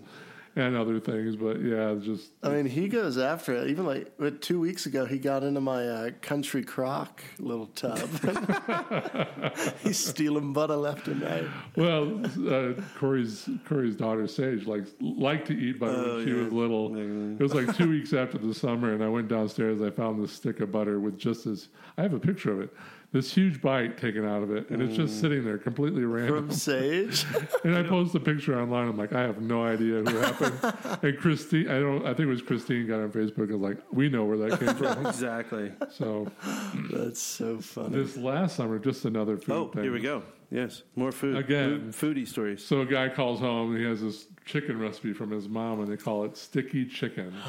and 0.58 0.76
other 0.76 0.98
things. 1.00 1.36
But 1.36 1.60
yeah, 1.62 1.90
it's 1.92 2.04
just, 2.04 2.30
I 2.42 2.50
mean, 2.50 2.66
he 2.66 2.88
goes 2.88 3.16
after 3.16 3.54
it. 3.54 3.68
Even 3.70 3.86
like 3.86 4.40
two 4.40 4.60
weeks 4.60 4.86
ago, 4.86 5.04
he 5.06 5.18
got 5.18 5.42
into 5.44 5.60
my 5.60 5.86
uh, 5.86 6.10
country 6.20 6.62
crock 6.64 7.22
little 7.38 7.66
tub. 7.68 7.98
He's 9.82 9.98
stealing 10.04 10.52
butter 10.52 10.76
left 10.76 11.08
and 11.08 11.22
right. 11.22 11.44
Well, 11.76 12.20
uh, 12.48 12.74
Corey's 12.98 13.48
Corey's 13.66 13.96
daughter 13.96 14.26
Sage 14.26 14.66
likes 14.66 14.90
liked 15.00 15.46
to 15.48 15.54
eat 15.58 15.78
butter 15.78 15.94
Oh, 15.96 16.16
when 16.16 16.24
she 16.26 16.32
yeah. 16.32 16.42
was 16.44 16.52
little. 16.52 16.90
Mhm. 16.90 17.40
It 17.40 17.42
was 17.42 17.54
like 17.54 17.76
two 17.76 17.88
weeks 17.88 18.12
after 18.12 18.38
the 18.38 18.54
summer, 18.54 18.92
and 18.92 19.02
I 19.02 19.08
went 19.08 19.28
downstairs. 19.28 19.80
I 19.80 19.90
found 19.90 20.22
this 20.22 20.32
stick 20.32 20.60
of 20.60 20.72
butter 20.72 21.00
with 21.00 21.18
just 21.18 21.44
this. 21.44 21.68
I 21.96 22.02
have 22.02 22.12
a 22.14 22.20
picture 22.20 22.52
of 22.52 22.60
it. 22.60 22.74
This 23.10 23.32
huge 23.32 23.62
bite 23.62 23.96
taken 23.96 24.26
out 24.26 24.42
of 24.42 24.50
it, 24.54 24.68
and 24.68 24.82
it's 24.82 24.92
Mm. 24.92 24.96
just 24.96 25.18
sitting 25.20 25.42
there 25.42 25.56
completely 25.56 26.04
random. 26.04 26.48
From 26.48 26.50
Sage. 26.54 27.24
and 27.64 27.74
I 27.74 27.82
post 27.82 28.14
a 28.14 28.20
picture 28.20 28.60
online. 28.60 28.86
I'm 28.88 28.98
like, 28.98 29.14
I 29.14 29.22
have 29.22 29.40
no 29.40 29.64
idea 29.64 30.02
who 30.02 30.16
happened. 30.18 30.98
and 31.02 31.16
Christine, 31.18 31.68
I 31.70 31.78
don't. 31.80 32.02
I 32.04 32.08
think 32.08 32.20
it 32.20 32.26
was 32.26 32.42
Christine 32.42 32.86
got 32.86 33.00
on 33.00 33.10
Facebook. 33.10 33.50
and 33.50 33.60
was 33.62 33.76
like, 33.76 33.78
we 33.92 34.10
know 34.10 34.26
where 34.26 34.36
that 34.36 34.60
came 34.60 34.74
from. 34.74 35.06
exactly. 35.06 35.72
so 35.90 36.30
That's 36.92 37.22
so 37.22 37.60
funny. 37.60 37.96
this 37.96 38.18
last 38.18 38.56
summer, 38.56 38.78
just 38.78 39.06
another 39.06 39.38
food 39.38 39.54
Oh, 39.54 39.68
thing. 39.68 39.84
here 39.84 39.92
we 39.92 40.00
go. 40.00 40.22
Yes, 40.50 40.82
more 40.94 41.10
food. 41.12 41.36
Again. 41.36 41.90
Food- 41.92 42.16
foodie 42.16 42.28
stories. 42.28 42.62
So 42.62 42.82
a 42.82 42.86
guy 42.86 43.08
calls 43.08 43.40
home 43.40 43.74
he 43.74 43.84
has 43.84 44.02
this 44.02 44.26
chicken 44.44 44.78
recipe 44.78 45.14
from 45.14 45.30
his 45.30 45.48
mom 45.48 45.80
and 45.80 45.90
they 45.90 45.96
call 45.96 46.24
it 46.24 46.36
sticky 46.36 46.84
chicken. 46.84 47.32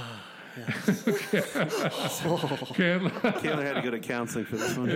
Can, 2.74 3.10
Kayla 3.10 3.64
had 3.64 3.76
to 3.76 3.82
go 3.84 3.92
to 3.92 4.00
counseling 4.00 4.46
for 4.46 4.58
this 4.58 4.78
one. 4.78 4.90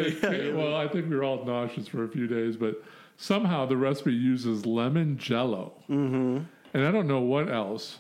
well, 0.56 0.76
I 0.78 0.88
think 0.88 1.10
we 1.10 1.16
were 1.16 1.24
all 1.24 1.44
nauseous 1.46 1.88
for 1.88 2.04
a 2.04 2.08
few 2.10 2.28
days, 2.28 2.56
but 2.58 2.84
somehow 3.18 3.66
the 3.66 3.78
recipe 3.78 4.14
uses 4.14 4.66
lemon 4.66 5.18
jello. 5.18 5.74
Mm-hmm. 5.90 6.40
And 6.74 6.86
I 6.86 6.92
don't 6.92 7.08
know 7.08 7.22
what 7.22 7.52
else, 7.52 8.00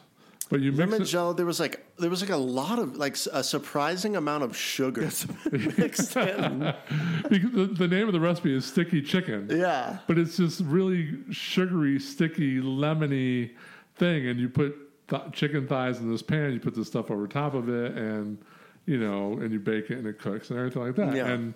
but 0.50 0.62
you 0.62 0.72
mix 0.72 0.80
Lemon 0.80 1.02
it. 1.04 1.06
jello. 1.06 1.34
There 1.34 1.46
was 1.46 1.60
like 1.60 1.86
there 1.98 2.10
was 2.10 2.22
like 2.22 2.32
a 2.32 2.38
lot 2.38 2.80
of 2.80 2.98
like 2.98 3.16
a 3.32 3.44
surprising 3.44 4.16
amount 4.16 4.44
of 4.44 4.58
sugar 4.58 5.10
mixed 5.52 6.16
in. 6.18 6.74
because 7.30 7.52
the, 7.52 7.66
the 7.78 7.88
name 7.88 8.08
of 8.08 8.14
the 8.14 8.20
recipe 8.20 8.56
is 8.56 8.66
sticky 8.66 9.02
chicken. 9.04 9.48
Yeah. 9.50 10.00
But 10.08 10.18
it's 10.18 10.38
this 10.38 10.60
really 10.60 11.18
sugary, 11.32 12.00
sticky, 12.00 12.60
lemony 12.62 13.52
thing, 13.96 14.28
and 14.28 14.40
you 14.40 14.50
put 14.50 14.76
th- 15.14 15.32
chicken 15.32 15.68
thighs 15.68 16.00
in 16.00 16.12
this 16.12 16.22
pan. 16.22 16.54
You 16.54 16.60
put 16.60 16.76
this 16.76 16.88
stuff 16.88 17.12
over 17.12 17.28
top 17.28 17.54
of 17.54 17.70
it, 17.70 17.98
and 17.98 18.38
you 18.86 18.98
know, 18.98 19.34
and 19.34 19.52
you 19.52 19.60
bake 19.60 19.90
it, 19.90 19.98
and 19.98 20.08
it 20.08 20.20
cooks, 20.20 20.50
and 20.50 20.60
everything 20.60 20.82
like 20.84 20.96
that. 20.96 21.16
Yeah. 21.16 21.28
And 21.28 21.54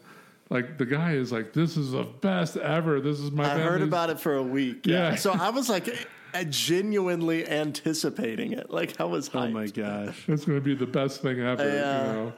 like 0.49 0.77
the 0.77 0.85
guy 0.85 1.13
is 1.13 1.31
like, 1.31 1.53
"This 1.53 1.77
is 1.77 1.91
the 1.91 2.03
best 2.03 2.57
ever. 2.57 3.01
This 3.01 3.19
is 3.19 3.31
my." 3.31 3.53
I 3.53 3.59
heard 3.59 3.81
about 3.81 4.09
it 4.09 4.19
for 4.19 4.35
a 4.35 4.43
week. 4.43 4.85
Yeah. 4.85 5.09
Yeah. 5.09 5.15
So 5.27 5.31
I 5.33 5.49
was 5.49 5.69
like 5.69 6.07
genuinely 6.49 7.47
anticipating 7.47 8.53
it. 8.53 8.69
Like 8.69 8.99
I 8.99 9.05
was 9.05 9.29
hyped. 9.29 9.47
Oh 9.47 9.51
my 9.51 9.67
gosh. 9.67 10.25
It's 10.27 10.45
going 10.45 10.57
to 10.57 10.63
be 10.63 10.75
the 10.75 10.85
best 10.85 11.21
thing 11.21 11.39
ever. 11.39 11.67
Yeah. 11.67 12.07
You 12.07 12.13
know. 12.13 12.33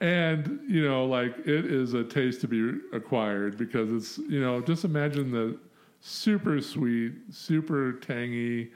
And 0.00 0.60
you 0.68 0.86
know, 0.86 1.06
like 1.06 1.38
it 1.38 1.64
is 1.64 1.94
a 1.94 2.04
taste 2.04 2.40
to 2.42 2.48
be 2.48 2.80
acquired 2.92 3.56
because 3.56 3.90
it's 3.92 4.18
you 4.18 4.40
know, 4.40 4.60
just 4.60 4.84
imagine 4.84 5.30
the 5.30 5.58
super 6.00 6.60
sweet, 6.60 7.12
super 7.30 7.94
tangy 7.94 8.72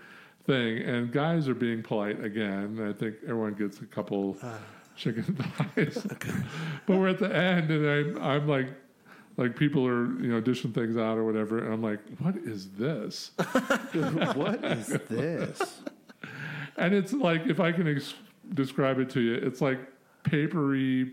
thing. 0.49 0.79
And 0.79 1.13
guys 1.13 1.49
are 1.49 1.55
being 1.55 1.83
polite 1.83 2.25
again. 2.25 2.81
I 2.83 2.93
think 2.93 3.17
everyone 3.23 3.55
gets 3.55 3.81
a 3.81 3.87
couple 3.87 4.37
ah. 4.43 4.59
chicken 4.97 5.23
thighs, 5.77 6.05
but 6.87 6.97
we're 6.97 7.09
at 7.09 7.21
the 7.21 7.33
end, 7.33 7.71
and 7.71 7.87
I'm 7.87 8.23
I'm 8.23 8.49
like. 8.49 8.69
Like 9.37 9.55
people 9.55 9.87
are, 9.87 10.07
you 10.21 10.27
know, 10.27 10.41
dishing 10.41 10.73
things 10.73 10.97
out 10.97 11.17
or 11.17 11.23
whatever, 11.23 11.59
and 11.59 11.73
I'm 11.73 11.81
like, 11.81 12.01
"What 12.19 12.37
is 12.39 12.71
this?" 12.71 13.31
what 14.35 14.65
is 14.65 14.89
this? 15.09 15.81
And 16.77 16.93
it's 16.93 17.13
like, 17.13 17.47
if 17.47 17.61
I 17.61 17.71
can 17.71 17.87
ex- 17.87 18.15
describe 18.55 18.99
it 18.99 19.11
to 19.11 19.21
you, 19.21 19.35
it's 19.35 19.61
like 19.61 19.79
papery 20.25 21.13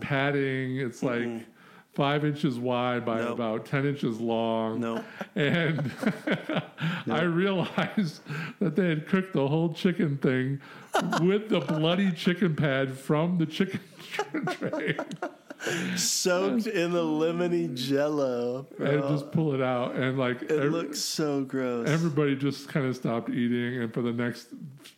padding. 0.00 0.76
It's 0.80 1.02
like 1.02 1.46
five 1.94 2.24
inches 2.24 2.58
wide 2.58 3.04
by 3.04 3.20
No. 3.20 3.32
about 3.32 3.66
10 3.66 3.86
inches 3.86 4.20
long. 4.20 4.80
No. 4.80 5.04
And 5.34 5.90
I 7.10 7.22
realized 7.22 8.20
that 8.60 8.76
they 8.76 8.88
had 8.88 9.08
cooked 9.08 9.32
the 9.32 9.48
whole 9.48 9.72
chicken 9.72 10.16
thing 10.18 10.60
with 11.22 11.48
the 11.48 11.60
bloody 11.60 12.12
chicken 12.12 12.54
pad 12.54 12.96
from 12.96 13.38
the 13.38 13.46
chicken 13.46 13.80
tray 14.50 14.96
Soaked 15.96 16.66
in 16.66 16.92
the 16.92 17.02
lemony 17.02 17.74
jello. 17.74 18.66
and 18.78 18.88
oh. 19.02 19.10
just 19.10 19.30
pull 19.30 19.52
it 19.54 19.60
out. 19.60 19.94
And 19.94 20.18
like, 20.18 20.42
it 20.42 20.52
every- 20.52 20.70
looks 20.70 21.00
so 21.00 21.44
gross. 21.44 21.88
everybody 21.88 22.34
just 22.34 22.68
kind 22.68 22.86
of 22.86 22.96
stopped 22.96 23.28
eating. 23.28 23.82
And 23.82 23.92
for 23.92 24.00
the 24.00 24.12
next 24.12 24.48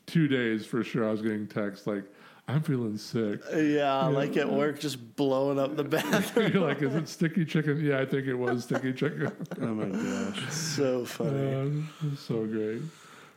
two 0.07 0.29
days, 0.29 0.65
for 0.65 0.85
sure, 0.85 1.09
I 1.09 1.11
was 1.11 1.21
getting 1.23 1.49
texts 1.49 1.87
like, 1.87 2.05
I'm 2.49 2.63
feeling 2.63 2.99
sick. 2.99 3.41
yeah, 3.55 4.07
like 4.07 4.37
at 4.37 4.51
work, 4.51 4.81
just 4.81 5.17
blowing 5.17 5.59
up 5.59 5.77
the 5.77 5.85
bathroom. 5.85 6.53
You're 6.55 6.63
like, 6.63 6.83
is 6.83 6.95
it 6.95 7.09
sticky 7.09 7.45
chicken? 7.45 7.83
Yeah, 7.83 8.01
I 8.01 8.05
think 8.05 8.27
it 8.27 8.35
was 8.35 8.65
sticky 8.65 8.93
chicken. 8.93 9.33
Oh 9.61 9.75
my 9.75 9.87
gosh. 9.87 10.53
so 10.53 11.05
funny. 11.05 11.85
Uh, 12.03 12.17
so 12.17 12.45
great. 12.47 12.83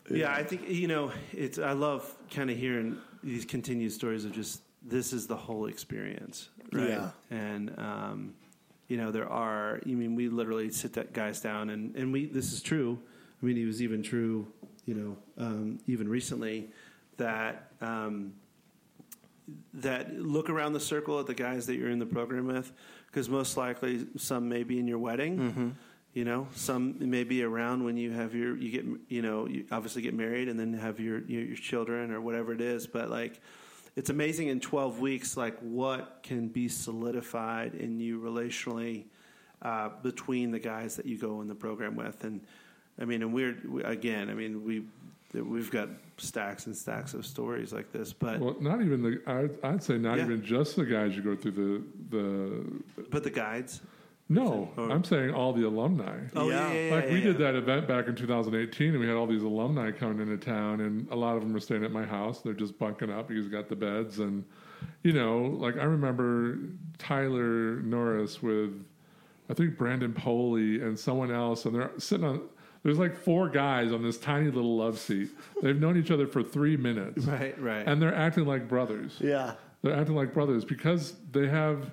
Yeah, 0.10 0.34
I 0.34 0.44
think 0.44 0.68
you 0.70 0.88
know 0.88 1.12
it's. 1.32 1.60
I 1.60 1.74
love 1.74 2.16
kind 2.32 2.50
of 2.50 2.58
hearing 2.58 2.98
these 3.24 3.46
continued 3.46 3.92
stories 3.92 4.26
of 4.26 4.32
just 4.32 4.62
this 4.82 5.14
is 5.14 5.28
the 5.28 5.36
whole 5.36 5.68
experience, 5.68 6.50
right? 6.72 6.90
Yeah. 6.90 7.10
And 7.30 7.78
um, 7.78 8.34
you 8.88 8.98
know 8.98 9.12
there 9.12 9.30
are. 9.30 9.82
I 9.86 9.90
mean, 9.90 10.16
we 10.16 10.30
literally 10.30 10.72
sit 10.72 10.94
that 10.94 11.14
guys 11.14 11.42
down, 11.42 11.70
and 11.70 11.96
and 11.96 12.12
we. 12.12 12.26
This 12.26 12.52
is 12.54 12.62
true. 12.62 13.00
I 13.42 13.46
mean, 13.46 13.58
it 13.58 13.66
was 13.66 13.82
even 13.84 14.02
true. 14.02 14.48
You 14.86 14.96
know, 14.96 15.18
um, 15.38 15.80
even 15.88 16.08
recently 16.10 16.70
that. 17.18 17.72
Um, 17.82 18.34
that 19.76 20.14
look 20.16 20.50
around 20.50 20.74
the 20.74 20.80
circle 20.80 21.20
at 21.20 21.28
the 21.28 21.34
guys 21.34 21.68
that 21.68 21.76
you're 21.76 21.90
in 21.90 22.00
the 22.00 22.06
program 22.06 22.48
with, 22.48 22.72
because 23.08 23.30
most 23.30 23.58
likely 23.58 24.08
some 24.18 24.50
may 24.50 24.64
be 24.64 24.80
in 24.80 24.88
your 24.88 25.00
wedding. 25.00 25.76
You 26.14 26.24
know, 26.24 26.48
some 26.54 26.96
may 27.00 27.26
be 27.26 27.44
around 27.44 27.84
when 27.84 27.98
you 27.98 28.12
have 28.12 28.34
your 28.34 28.56
you 28.58 28.72
get 28.72 28.86
you 29.10 29.22
know 29.22 29.48
you 29.48 29.66
obviously 29.72 30.02
get 30.02 30.14
married 30.14 30.48
and 30.48 30.58
then 30.60 30.74
have 30.74 31.00
your 31.00 31.20
your, 31.26 31.44
your 31.44 31.58
children 31.58 32.12
or 32.12 32.22
whatever 32.22 32.54
it 32.54 32.62
is. 32.62 32.88
But 32.88 33.10
like, 33.10 33.42
it's 33.98 34.10
amazing 34.10 34.48
in 34.48 34.62
12 34.62 35.00
weeks 35.00 35.36
like 35.36 35.58
what 35.60 36.22
can 36.24 36.48
be 36.48 36.70
solidified 36.70 37.76
in 37.76 38.00
you 38.00 38.20
relationally 38.20 39.06
uh, 39.62 39.90
between 40.04 40.52
the 40.52 40.60
guys 40.60 40.96
that 40.96 41.06
you 41.06 41.18
go 41.18 41.42
in 41.42 41.48
the 41.48 41.56
program 41.56 41.96
with 41.96 42.24
and. 42.24 42.42
I 42.98 43.04
mean, 43.04 43.24
and 43.24 43.34
we're 43.34 43.58
we, 43.68 43.84
again. 43.84 44.30
I 44.30 44.36
mean, 44.36 44.64
we 44.64 44.86
we've 45.44 45.72
got 45.72 45.90
stacks 46.18 46.66
and 46.68 46.76
stacks 46.76 47.14
of 47.14 47.26
stories 47.26 47.74
like 47.74 47.92
this, 47.92 48.14
but 48.14 48.40
Well, 48.40 48.56
not 48.60 48.82
even 48.82 49.02
the. 49.02 49.22
I'd, 49.28 49.52
I'd 49.64 49.84
say 49.84 49.98
not 49.98 50.18
Yeah. 50.18 50.26
even 50.26 50.44
just 50.44 50.76
the 50.76 50.86
guys 50.86 51.16
you 51.16 51.22
go 51.22 51.36
through 51.36 51.52
the 51.52 51.84
the. 52.18 53.04
but 53.10 53.24
the 53.24 53.30
guides. 53.32 53.82
No, 54.28 54.72
Oh. 54.76 54.90
I'm 54.90 55.04
saying 55.04 55.36
all 55.36 55.54
the 55.54 55.68
alumni. 55.68 56.18
Oh 56.36 56.50
Yeah. 56.50 56.68
yeah, 56.70 56.74
yeah, 56.74 56.88
yeah 56.90 56.96
like 56.96 57.10
we 57.12 57.18
yeah, 57.20 57.26
did 57.26 57.38
that 57.40 57.54
event 57.56 57.88
back 57.88 58.08
in 58.08 58.16
2018, 58.16 58.90
and 58.92 59.00
we 59.00 59.06
had 59.08 59.16
all 59.16 59.28
these 59.28 59.44
alumni 59.44 59.92
coming 59.92 60.20
into 60.20 60.38
town, 60.44 60.82
and 60.82 61.08
a 61.12 61.16
lot 61.16 61.36
of 61.36 61.44
them 61.44 61.54
were 61.54 61.60
staying 61.60 61.84
at 61.84 61.92
my 61.92 62.06
house. 62.06 62.42
They're 62.42 62.54
just 62.54 62.80
bunking 62.80 63.12
up 63.12 63.28
because 63.28 63.46
we 63.46 63.52
got 63.52 63.70
the 63.70 63.76
beds, 63.76 64.18
and 64.20 64.44
you 65.04 65.14
know, 65.14 65.44
like 65.60 65.78
I 65.78 65.84
remember 65.84 66.58
Tyler 66.98 67.82
Norris 67.82 68.42
with, 68.42 68.84
I 69.50 69.54
think 69.54 69.78
Brandon 69.78 70.12
Poley 70.14 70.82
and 70.82 70.98
someone 70.98 71.30
else, 71.32 71.66
and 71.66 71.76
they're 71.76 71.92
sitting 72.00 72.26
on. 72.26 72.42
There's 72.86 73.00
like 73.00 73.18
four 73.18 73.50
guys 73.50 73.92
on 73.92 74.04
this 74.04 74.20
tiny 74.20 74.52
little 74.52 74.78
love 74.78 75.00
seat. 75.00 75.30
They've 75.64 75.76
known 75.80 75.98
each 75.98 76.12
other 76.12 76.28
for 76.28 76.44
three 76.44 76.78
minutes, 76.78 77.26
Right, 77.26 77.60
right. 77.60 77.84
and 77.88 78.00
they're 78.00 78.14
acting 78.14 78.46
like 78.46 78.68
brothers. 78.70 79.18
Yeah. 79.20 79.56
They're 79.82 79.96
acting 79.96 80.14
like 80.16 80.36
brothers 80.36 80.64
because 80.64 81.16
they 81.32 81.48
have 81.48 81.90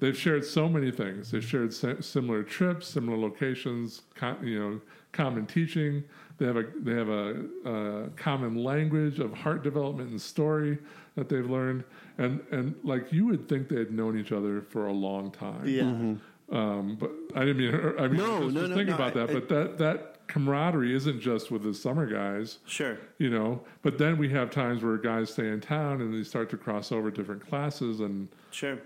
they've 0.00 0.18
shared 0.18 0.44
so 0.44 0.68
many 0.68 0.90
things. 0.90 1.30
They've 1.30 1.44
shared 1.44 1.72
similar 1.72 2.42
trips, 2.42 2.88
similar 2.88 3.16
locations, 3.16 4.02
you 4.42 4.58
know, 4.58 4.80
common 5.12 5.46
teaching. 5.46 6.02
They 6.38 6.46
have 6.46 6.56
a 6.56 6.64
they 6.80 6.94
have 6.94 7.08
a, 7.08 7.44
a 7.64 8.08
common 8.16 8.64
language 8.64 9.20
of 9.20 9.32
heart 9.32 9.62
development 9.62 10.10
and 10.10 10.20
story 10.20 10.76
that 11.14 11.28
they've 11.28 11.48
learned. 11.48 11.84
And 12.18 12.40
and 12.50 12.74
like 12.82 13.12
you 13.12 13.26
would 13.26 13.48
think 13.48 13.68
they 13.68 13.76
had 13.78 13.92
known 13.92 14.18
each 14.18 14.32
other 14.32 14.60
for 14.60 14.88
a 14.88 14.92
long 14.92 15.30
time. 15.30 15.66
Yeah. 15.68 16.14
Um, 16.48 16.96
but 17.00 17.10
I 17.36 17.44
didn't 17.44 17.58
mean 17.58 17.94
I 17.98 18.08
mean 18.08 18.18
No, 18.18 18.40
just, 18.42 18.54
no, 18.54 18.60
just 18.60 18.70
no, 18.70 18.76
thinking 18.76 18.86
no, 18.88 18.94
about 18.96 19.16
I- 19.16 19.26
that. 19.26 19.32
but 19.32 19.48
that 19.48 19.78
that 19.78 20.15
camaraderie 20.28 20.94
isn't 20.94 21.20
just 21.20 21.50
with 21.50 21.62
the 21.62 21.72
summer 21.74 22.06
guys 22.06 22.58
sure. 22.66 22.98
you 23.18 23.30
know 23.30 23.60
but 23.82 23.96
then 23.98 24.18
we 24.18 24.28
have 24.28 24.50
times 24.50 24.82
where 24.82 24.96
guys 24.98 25.32
stay 25.32 25.48
in 25.48 25.60
town 25.60 26.00
and 26.00 26.12
they 26.12 26.22
start 26.24 26.50
to 26.50 26.56
cross 26.56 26.90
over 26.92 27.10
different 27.10 27.46
classes 27.48 28.00
and 28.00 28.28
Sure. 28.50 28.78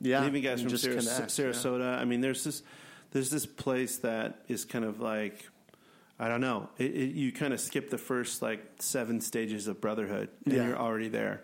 Yeah. 0.00 0.26
Even 0.26 0.42
guys 0.42 0.60
from 0.60 0.70
just 0.70 0.84
Saras- 0.84 1.06
connect, 1.16 1.38
yeah. 1.38 1.44
Sarasota. 1.46 1.96
I 1.96 2.04
mean, 2.04 2.20
there's 2.20 2.42
this 2.42 2.62
there's 3.12 3.30
this 3.30 3.46
place 3.46 3.98
that 3.98 4.40
is 4.48 4.64
kind 4.64 4.84
of 4.84 4.98
like 5.00 5.48
I 6.18 6.26
don't 6.28 6.40
know. 6.40 6.68
It, 6.76 6.90
it, 6.94 7.14
you 7.14 7.30
kind 7.30 7.52
of 7.52 7.60
skip 7.60 7.88
the 7.88 7.98
first 7.98 8.42
like 8.42 8.60
seven 8.80 9.20
stages 9.20 9.68
of 9.68 9.80
brotherhood, 9.80 10.28
and 10.44 10.54
Yeah. 10.54 10.66
you're 10.66 10.76
already 10.76 11.08
there. 11.08 11.42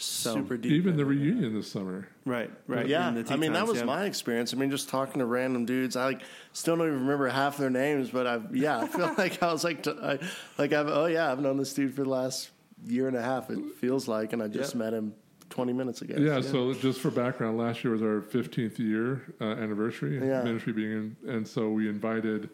So 0.00 0.34
Super 0.34 0.56
deep. 0.56 0.70
even 0.72 0.96
the 0.96 1.02
in 1.02 1.08
it, 1.08 1.10
reunion 1.10 1.54
this 1.54 1.70
summer 1.70 2.08
right, 2.24 2.50
right. 2.68 2.86
Yeah, 2.86 3.10
the 3.10 3.32
I 3.32 3.36
mean 3.36 3.52
that 3.52 3.60
Tetons, 3.60 3.68
was 3.68 3.78
yeah. 3.78 3.84
my 3.84 4.04
experience. 4.04 4.54
I 4.54 4.56
mean, 4.56 4.70
just 4.70 4.88
talking 4.88 5.18
to 5.18 5.26
random 5.26 5.64
dudes, 5.66 5.96
I 5.96 6.04
like 6.04 6.22
still 6.52 6.76
don't 6.76 6.86
even 6.86 7.00
remember 7.00 7.26
half 7.28 7.56
their 7.56 7.70
names, 7.70 8.10
but 8.10 8.26
I've, 8.26 8.54
yeah, 8.54 8.78
I 8.78 8.86
feel 8.86 9.12
like 9.18 9.42
I 9.42 9.52
was 9.52 9.64
like, 9.64 9.82
t- 9.82 9.94
I, 10.00 10.18
like 10.56 10.72
I've 10.72 10.86
oh 10.88 11.06
yeah, 11.06 11.32
I've 11.32 11.40
known 11.40 11.56
this 11.56 11.72
dude 11.74 11.94
for 11.94 12.04
the 12.04 12.10
last 12.10 12.50
year 12.86 13.08
and 13.08 13.16
a 13.16 13.22
half. 13.22 13.50
It 13.50 13.58
feels 13.80 14.06
like, 14.06 14.32
and 14.32 14.40
I 14.42 14.46
just 14.46 14.74
Yeah. 14.74 14.78
met 14.78 14.92
him 14.94 15.14
twenty 15.50 15.72
minutes 15.72 16.00
ago. 16.02 16.14
yeah, 16.18 16.40
so 16.42 16.74
just 16.74 17.00
for 17.00 17.10
background 17.10 17.58
last 17.58 17.82
year 17.82 17.92
was 17.92 18.02
our 18.02 18.20
15th 18.20 18.78
year 18.78 19.22
uh, 19.40 19.44
anniversary 19.46 20.18
Yeah. 20.18 20.42
ministry 20.42 20.72
being 20.74 20.92
in 20.92 21.16
and 21.26 21.48
so 21.48 21.70
we 21.70 21.88
invited 21.88 22.50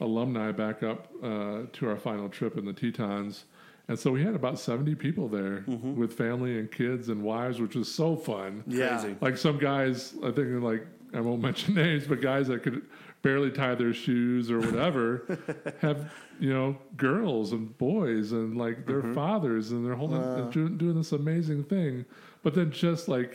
alumni 0.00 0.52
back 0.52 0.82
up 0.82 1.10
uh, 1.22 1.62
to 1.72 1.88
our 1.90 1.96
final 1.96 2.28
trip 2.28 2.56
in 2.56 2.64
the 2.64 2.72
tetons 2.72 3.44
and 3.88 3.98
so 3.98 4.10
we 4.10 4.22
had 4.24 4.34
about 4.34 4.58
70 4.58 4.94
people 4.96 5.28
there 5.28 5.64
with 5.66 6.12
family 6.14 6.58
and 6.58 6.70
kids 6.72 7.08
and 7.08 7.22
wives 7.22 7.60
which 7.60 7.74
was 7.76 7.92
so 7.92 8.16
fun 8.16 8.64
yeah, 8.66 8.98
Crazy. 9.00 9.16
like 9.20 9.36
some 9.36 9.58
guys 9.58 10.14
i 10.24 10.30
think 10.30 10.62
like 10.62 10.86
i 11.14 11.20
won't 11.20 11.40
mention 11.48 11.74
names 11.74 12.06
but 12.06 12.20
guys 12.20 12.48
that 12.48 12.62
could 12.62 12.82
barely 13.22 13.50
tie 13.50 13.74
their 13.74 13.92
shoes 13.94 14.50
or 14.50 14.60
whatever 14.60 15.38
have 15.80 16.12
you 16.38 16.52
know 16.52 16.76
girls 16.96 17.52
and 17.52 17.76
boys 17.78 18.32
and 18.32 18.56
like 18.56 18.86
their 18.86 19.02
fathers 19.14 19.72
and 19.72 19.84
they're 19.86 19.94
holding 19.94 20.18
Wow. 20.20 20.50
doing, 20.50 20.76
doing 20.76 20.94
this 20.96 21.12
amazing 21.12 21.64
thing 21.64 22.04
but 22.42 22.54
then 22.54 22.70
just 22.70 23.08
like 23.08 23.34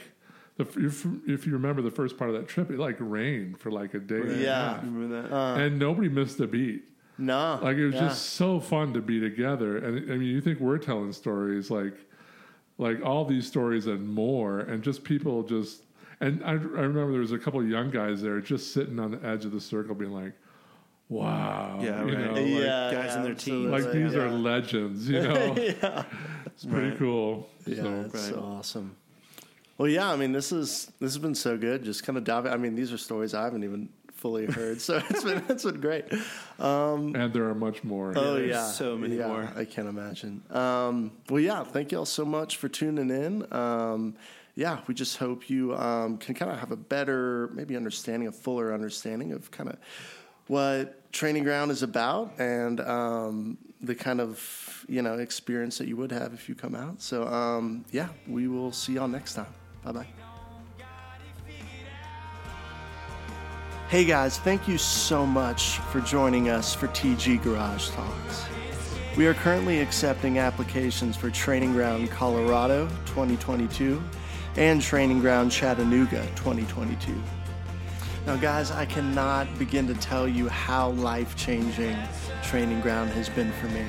if, 0.58 0.78
if 1.28 1.48
you 1.48 1.54
remember 1.54 1.82
the 1.82 1.90
first 1.90 2.18
part 2.18 2.30
of 2.30 2.36
that 2.36 2.48
trip 2.48 2.70
it 2.70 2.78
like 2.78 2.96
rained 3.00 3.60
for 3.60 3.72
like 3.72 3.94
a 3.96 4.00
day 4.00 4.18
and 4.18 4.32
a 4.32 4.36
Yeah. 4.36 4.74
half. 4.76 4.84
Remember 4.84 5.22
that? 5.24 5.34
Uh, 5.36 5.56
and 5.56 5.80
nobody 5.80 6.08
missed 6.08 6.40
a 6.40 6.46
beat 6.48 6.84
no, 7.18 7.60
like 7.62 7.78
it 7.78 7.86
was 7.86 7.96
yeah. 7.96 8.02
just 8.08 8.32
so 8.32 8.60
fun 8.60 8.94
to 8.94 9.02
be 9.02 9.20
together 9.20 9.78
and 9.78 10.12
i 10.12 10.16
mean 10.16 10.28
you 10.30 10.42
think 10.42 10.60
we're 10.60 10.78
telling 10.78 11.12
stories 11.14 11.70
like 11.70 11.94
like 12.78 13.04
all 13.06 13.26
these 13.26 13.46
stories 13.46 13.86
and 13.88 14.08
more 14.08 14.60
and 14.62 14.82
just 14.84 15.04
people 15.04 15.44
just 15.44 15.84
and 16.20 16.44
i, 16.44 16.50
I 16.50 16.54
remember 16.54 17.12
there 17.12 17.22
was 17.22 17.32
a 17.32 17.38
couple 17.40 17.60
of 17.60 17.68
young 17.68 17.92
guys 17.92 18.22
there 18.22 18.40
just 18.42 18.74
sitting 18.74 19.00
on 19.00 19.12
the 19.12 19.24
edge 19.26 19.46
of 19.46 19.52
the 19.52 19.62
circle 19.62 19.94
being 19.94 20.12
like 20.14 20.34
wow 21.10 21.78
Yeah, 21.82 22.04
you 22.06 22.16
right. 22.16 22.26
know, 22.26 22.34
like, 22.34 22.46
yeah, 22.48 22.92
guys 22.92 23.16
in 23.16 23.24
their 23.24 23.34
teens. 23.36 23.68
like 23.70 23.80
absolutely, 23.84 24.04
these 24.04 24.14
yeah. 24.16 24.22
are 24.22 24.30
legends 24.32 25.10
you 25.10 25.22
know 25.28 25.56
yeah, 25.58 26.04
it's 26.46 26.66
pretty 26.66 26.90
Right. 26.90 26.98
cool 27.00 27.50
yeah, 27.66 27.76
so 27.84 28.02
it's 28.06 28.22
so 28.30 28.36
right. 28.36 28.44
awesome. 28.44 28.96
Well, 29.78 29.88
yeah, 29.90 30.12
I 30.12 30.16
mean, 30.16 30.32
this 30.32 30.52
is 30.52 30.92
this 31.00 31.14
has 31.14 31.18
been 31.18 31.34
so 31.36 31.58
good. 31.58 31.84
Just 31.84 32.04
kind 32.04 32.16
of 32.18 32.24
diving. 32.24 32.52
I 32.52 32.58
mean, 32.58 32.76
these 32.76 32.92
are 32.94 32.98
stories 33.00 33.34
I 33.34 33.44
haven't 33.44 33.64
even 33.64 33.90
fully 34.22 34.46
heard, 34.46 34.80
so 34.80 35.02
it's 35.10 35.24
been 35.24 35.44
it's 35.50 35.64
been 35.64 35.82
great. 35.82 36.06
and 37.16 37.34
there 37.34 37.50
are 37.50 37.56
much 37.56 37.84
more 37.84 38.14
Oh 38.16 38.36
there's 38.36 38.50
yeah, 38.50 38.66
so 38.66 38.96
many 38.96 39.18
yeah, 39.18 39.28
more. 39.28 39.52
I 39.56 39.66
can't 39.66 39.88
imagine. 39.88 40.44
Um, 40.52 41.12
well, 41.30 41.40
yeah, 41.40 41.64
thank 41.64 41.92
you 41.92 41.98
all 41.98 42.06
so 42.06 42.24
much 42.24 42.58
for 42.58 42.70
tuning 42.70 43.10
in. 43.10 43.52
Um, 43.52 44.16
yeah, 44.56 44.82
we 44.88 44.94
just 44.94 45.18
hope 45.18 45.50
you 45.50 45.76
um, 45.76 46.18
can 46.18 46.36
kind 46.36 46.52
of 46.52 46.60
have 46.60 46.72
a 46.72 46.76
better, 46.78 47.50
maybe 47.54 47.76
understanding, 47.76 48.28
a 48.28 48.32
fuller 48.32 48.74
understanding 48.74 49.32
of 49.32 49.50
kind 49.50 49.70
of 49.70 49.78
what 50.48 51.12
training 51.12 51.44
ground 51.44 51.72
is 51.72 51.82
about 51.84 52.40
and 52.40 52.80
um, 52.82 53.58
the 53.82 53.96
kind 53.96 54.22
of 54.22 54.86
you 54.88 55.02
know 55.02 55.16
experience 55.16 55.78
that 55.80 55.88
you 55.88 55.98
would 55.98 56.12
have 56.12 56.34
if 56.34 56.48
you 56.48 56.56
come 56.56 56.76
out. 56.76 57.02
So 57.02 57.28
um, 57.28 57.86
yeah, 57.92 58.10
we 58.28 58.48
will 58.48 58.72
see 58.72 58.94
y'all 58.94 59.08
next 59.08 59.34
time. 59.34 59.54
Bye 59.84 59.92
bye. 59.94 60.31
Hey 63.92 64.06
guys, 64.06 64.40
thank 64.40 64.70
you 64.70 64.78
so 64.78 65.26
much 65.26 65.80
for 65.92 66.00
joining 66.00 66.48
us 66.48 66.74
for 66.74 66.88
TG 66.88 67.44
Garage 67.44 67.90
Talks. 67.90 68.46
We 69.18 69.28
are 69.28 69.34
currently 69.34 69.82
accepting 69.82 70.40
applications 70.40 71.18
for 71.18 71.30
Training 71.30 71.74
Ground 71.74 72.10
Colorado 72.10 72.88
2022 73.08 74.02
and 74.56 74.82
Training 74.82 75.20
Ground 75.20 75.52
Chattanooga 75.52 76.26
2022. 76.38 77.14
Now, 78.26 78.38
guys, 78.38 78.72
I 78.72 78.86
cannot 78.86 79.60
begin 79.60 79.88
to 79.88 79.94
tell 79.96 80.26
you 80.26 80.48
how 80.48 80.92
life 80.92 81.36
changing 81.36 81.98
Training 82.44 82.80
Ground 82.80 83.10
has 83.10 83.28
been 83.28 83.52
for 83.52 83.68
me. 83.68 83.86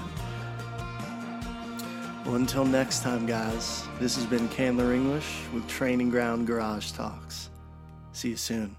Well, 2.25 2.35
until 2.35 2.65
next 2.65 3.03
time, 3.03 3.25
guys, 3.25 3.83
this 3.99 4.15
has 4.15 4.25
been 4.25 4.47
Candler 4.49 4.93
English 4.93 5.43
with 5.53 5.67
Training 5.67 6.09
Ground 6.09 6.47
Garage 6.47 6.91
Talks. 6.91 7.49
See 8.13 8.29
you 8.29 8.37
soon. 8.37 8.75